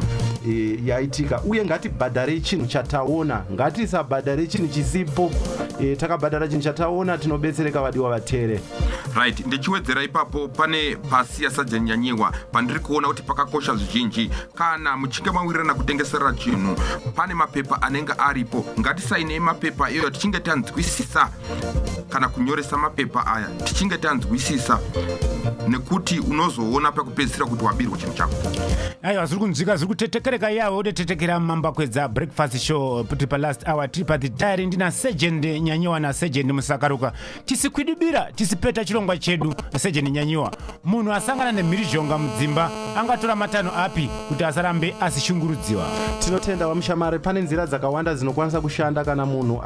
e, 0.49 0.79
yaitika. 0.85 1.41
Uye 1.43 1.65
ngatibhadharei 1.65 2.41
chinhu 2.41 2.67
chataona. 2.67 3.43
Ngatisabhadharei 3.53 4.47
chinhu 4.47 4.69
chisipo 4.69 5.31
e, 5.81 5.97
takabhadhara 5.97 6.49
chinhu 6.49 6.63
chataona 6.63 7.19
tinobetsereka 7.19 7.83
vadiwa 7.83 8.11
vatere 8.11 8.61
right. 9.17 9.47
Ndichiwedzera 9.47 10.03
ipapo 10.03 10.49
pane 10.49 10.97
pasi 10.97 11.45
yasajanyanyiwa 11.45 12.33
pandiri 12.53 12.81
kuona 12.81 13.09
kuti 13.09 13.23
pakakosha 13.23 13.75
zvizhinji 13.75 14.31
kana 14.55 14.97
muchinge 14.97 15.31
mawirirana 15.31 15.75
kutengesera 15.75 16.33
chinhu 16.33 16.77
pane 17.15 17.35
mapepa 17.35 17.83
anenge 17.83 18.13
aripo. 18.19 18.65
Ngatisainei 18.81 19.41
mapepa 19.41 19.91
iyoyo 19.91 20.11
tichinge 20.11 20.41
tanzwisisa 20.41 21.29
kana 22.09 22.29
kunyoresa 22.29 22.77
mapepa 22.77 23.27
aya 23.27 23.47
tichinge 23.65 23.99
tanzwisisa 23.99 24.81
nekuti 25.69 26.19
unozoona 26.19 26.93
pakupedzisira 26.93 27.47
kuti 27.47 27.65
wabirwa 27.65 27.99
chinhu 27.99 28.15
chako. 28.15 28.35
Aiwa 29.03 29.27
zviri 29.27 29.41
kunzwika 29.41 29.77
zviri 29.77 29.89
kutetekereka 29.89 30.51
yawe 30.51 30.77
udetetekera 30.77 31.41
mambakwedza 31.41 32.09
breakfast 32.09 32.59
show 32.59 33.05
kuti 33.05 33.27
palast 33.27 33.65
hour 33.67 33.91
tiri 33.91 34.05
patitayari 34.05 34.67
ndina 34.67 34.91
segend 34.91 35.45
nyanyiwa 35.45 36.01
nasegend 36.01 36.53
musakaruka. 36.53 37.13
Tisikwidibira 37.45 38.33
tisipeta 38.33 38.85
chirongwa 38.85 39.04
chedu 39.19 39.55
segend 39.77 40.09
nyanyiwa 40.09 40.51
munhu 40.85 41.13
asangana 41.13 41.53
nemhirizhonga 41.53 42.19
mudzimba 42.19 42.71
angatora 42.97 43.37
matanho 43.37 43.73
api 43.77 44.09
kuti 44.29 44.45
asarambe 44.45 44.95
asishungurudziwa. 45.01 45.85
Tinotenda 46.21 46.67
vamushamari 46.67 47.19
pane 47.19 47.41
nzira 47.41 47.67
dzakawanda 47.67 48.15
dzinokwanisa 48.15 48.61
kushanda 48.61 49.05
kana 49.05 49.27
munhu 49.27 49.61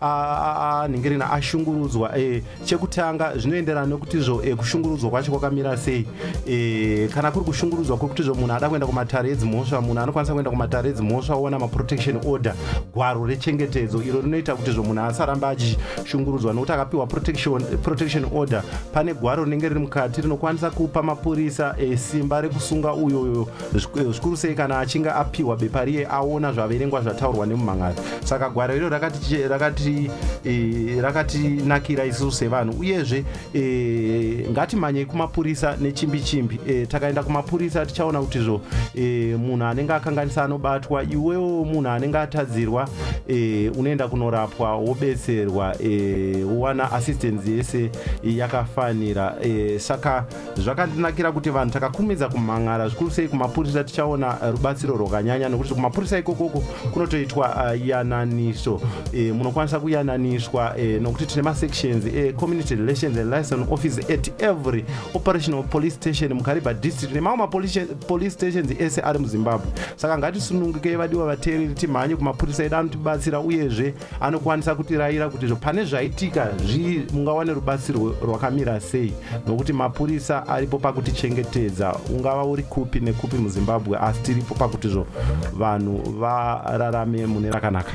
anhingerina 0.00 1.32
ashungurudzwa. 1.32 2.18
E, 2.18 2.42
chekutanga 2.64 3.38
zvinoenderana 3.38 3.86
nekuti 3.86 4.18
zvo 4.20 4.42
e, 4.44 4.54
kushungurudzwa 4.54 5.10
kwacho 5.10 5.30
kwakamira 5.30 5.76
sei. 5.76 6.06
E, 6.48 7.08
kana 7.14 7.30
kuri 7.30 7.44
kushungurudzwa 7.44 7.96
kwekuti 7.96 8.22
zvo 8.22 8.34
munhu 8.34 8.54
ada 8.54 8.68
kuenda 8.68 8.86
kumatare 8.86 9.30
edzimhosva 9.30 9.80
munhu 9.80 10.00
anokwanisa 10.00 10.32
kuenda 10.32 10.50
kumatare 10.50 10.90
edzimhosva 10.90 11.34
oona 11.34 11.58
maprotection 11.58 12.20
order 12.26 12.54
gwaro 12.94 13.26
rechengetedzo 13.26 14.02
iro 14.02 14.20
rinoita 14.20 14.56
kuti 14.56 14.70
zvo 14.70 14.82
munhu 14.82 15.02
asaramba 15.02 15.48
achishungurudzwa 15.48 16.52
nokuti 16.52 16.72
akapiwa 16.72 17.06
protection, 17.06 17.62
protection 17.82 18.23
order. 18.32 18.62
Pane 18.92 19.14
gwaro 19.14 19.44
rinenge 19.44 19.68
riri 19.68 19.80
mukati 19.80 20.20
rinokwanisa 20.20 20.70
kupa 20.70 21.02
mapurisa 21.02 21.74
e, 21.78 21.96
simba 21.96 22.40
rekusunga 22.40 22.94
uyoyo 22.94 23.48
zvikuru 23.72 24.36
sei 24.36 24.54
kana 24.54 24.78
achinge 24.78 25.10
apiwa 25.10 25.56
bepa 25.56 25.84
riye 25.84 26.06
aona 26.06 26.52
zvaverengwa 26.52 27.02
zvataurwa 27.02 27.46
nemumhan'ari 27.46 27.96
saka 28.24 28.50
gwaro 28.50 28.76
iro 28.76 28.88
rakatinakira 28.88 29.48
rakati, 29.48 30.10
e, 30.44 31.00
rakati 31.00 32.08
isusu 32.08 32.32
sevanhu. 32.32 32.80
Uyezve 32.80 33.24
e, 33.54 34.46
ngatimhanyei 34.50 35.06
kumapurisa 35.06 35.76
nechimbi 35.80 36.20
chimbi 36.20 36.60
e, 36.68 36.86
takaenda 36.86 37.22
kumapurisa 37.22 37.86
tichaona 37.86 38.20
kuti 38.20 38.38
zvo 38.38 38.60
e, 38.94 39.36
munhu 39.36 39.64
anenge 39.64 39.92
akanganisa 39.92 40.44
anobatwa 40.44 41.02
iwewo 41.02 41.64
munhu 41.64 41.88
anenge 41.88 42.18
atadzirwa 42.18 42.88
e, 43.28 43.68
unoenda 43.68 44.08
kunorapwa 44.08 44.76
wobetserwa 44.76 45.82
e, 45.82 46.44
wowana 46.44 46.92
assistance 46.92 47.50
yese 47.50 47.90
yakafanira. 48.22 49.36
E, 49.42 49.78
saka 49.78 50.24
zvakandinakira 50.56 51.32
kuti 51.32 51.50
vanhu 51.50 51.72
takakumidza 51.72 52.28
kumhan'ara 52.28 52.88
zvikuru 52.88 53.10
sei 53.10 53.28
kumapurisa 53.28 53.84
tichaona 53.84 54.38
rubatsiro 54.50 54.96
rwakanyanya 54.96 55.48
nokuti 55.48 55.74
kumapurisa 55.74 56.18
ikokoko 56.18 56.60
kunotoitwa 56.92 57.48
uh, 57.48 57.86
yananiso. 57.86 58.80
E, 59.12 59.32
munokwanisa 59.32 59.80
kuyananiswa 59.80 60.78
e, 60.78 61.00
nokuti 61.00 61.26
tine 61.26 61.42
masections 61.42 62.06
ecommunity 62.06 62.74
relations 62.74 63.18
and 63.18 63.32
license 63.32 63.66
office 63.70 63.98
at 64.12 64.42
every 64.42 64.84
operational 65.14 65.62
police 65.62 65.94
station 65.94 66.32
mukariba 66.32 66.74
district 66.74 67.14
nemamwe 67.14 67.38
mapolice 67.38 68.30
stations 68.30 68.80
ese 68.80 69.00
ari 69.00 69.18
muzimbabwe. 69.18 69.66
Saka 69.96 70.18
ngatisunungukei 70.18 70.96
vadiwa 70.96 71.26
vateereri 71.26 71.74
timhanye 71.74 72.16
kumapurisa 72.16 72.64
edu 72.64 72.76
anotibatsira 72.76 73.40
uyezve 73.40 73.94
anokwanisa 74.20 74.74
kutirayira 74.74 75.28
kuti 75.28 75.46
pane 75.46 75.84
zvaitika 75.84 76.48
zvii 76.66 77.02
mungawane 77.12 77.52
rubatsiro 77.52 77.93
rwakamira 78.22 78.80
sei. 78.80 79.12
Nokuti 79.46 79.72
mapurisa 79.72 80.46
aripo 80.48 80.78
pakutichengetedza 80.78 81.94
ungava 82.10 82.44
uri 82.44 82.62
kupi 82.62 83.00
nekupi 83.00 83.36
muzimbabwe 83.36 83.98
asi 83.98 84.22
tiripo 84.22 84.54
pakuti 84.54 84.88
zvo 84.88 85.06
vanhu 85.52 86.18
vararame 86.18 87.26
mune 87.26 87.50
rakanaka. 87.50 87.92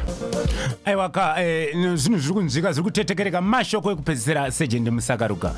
Aiwa 0.85 1.09
ka 1.09 1.43
eh, 1.43 1.71
zvinhu 1.95 2.19
zviri 2.19 2.33
kunzwika 2.33 2.71
zviri 2.71 2.83
kutetekereka 2.83 3.41
mashoko 3.41 3.91
ekupedzisira 3.91 4.51
sejendi 4.51 4.91
musakaruka. 4.91 5.53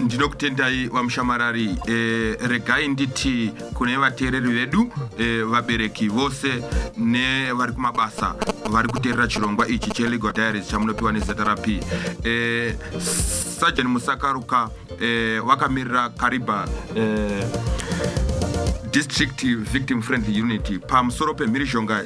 Ndinokutendai 0.00 0.88
vamushamarari 0.88 1.78
e, 1.88 2.36
regai 2.48 2.88
nditi 2.88 3.52
kune 3.74 3.96
vateereri 3.96 4.52
vedu 4.52 4.92
e, 5.18 5.42
vabereki 5.42 6.08
vose 6.08 6.48
nevari 6.96 7.72
kumabasa 7.72 8.34
vari 8.70 8.88
kuteerera 8.88 9.28
chirongwa 9.28 9.68
ichi 9.68 9.90
chelegal 9.90 10.32
diaries 10.32 10.68
chamunopiwa 10.68 11.12
nezeta 11.12 11.44
rapi 11.44 11.80
sajani 13.66 13.88
musakaruka 13.88 14.70
e, 15.00 15.38
wakamirira 15.38 16.08
kariba 16.08 16.68
e, 16.96 17.44
district 18.90 19.44
victim 19.46 20.02
friendly 20.02 20.42
unity 20.42 20.78
pamusoro 20.78 21.34
pemhirizhonga 21.34 22.02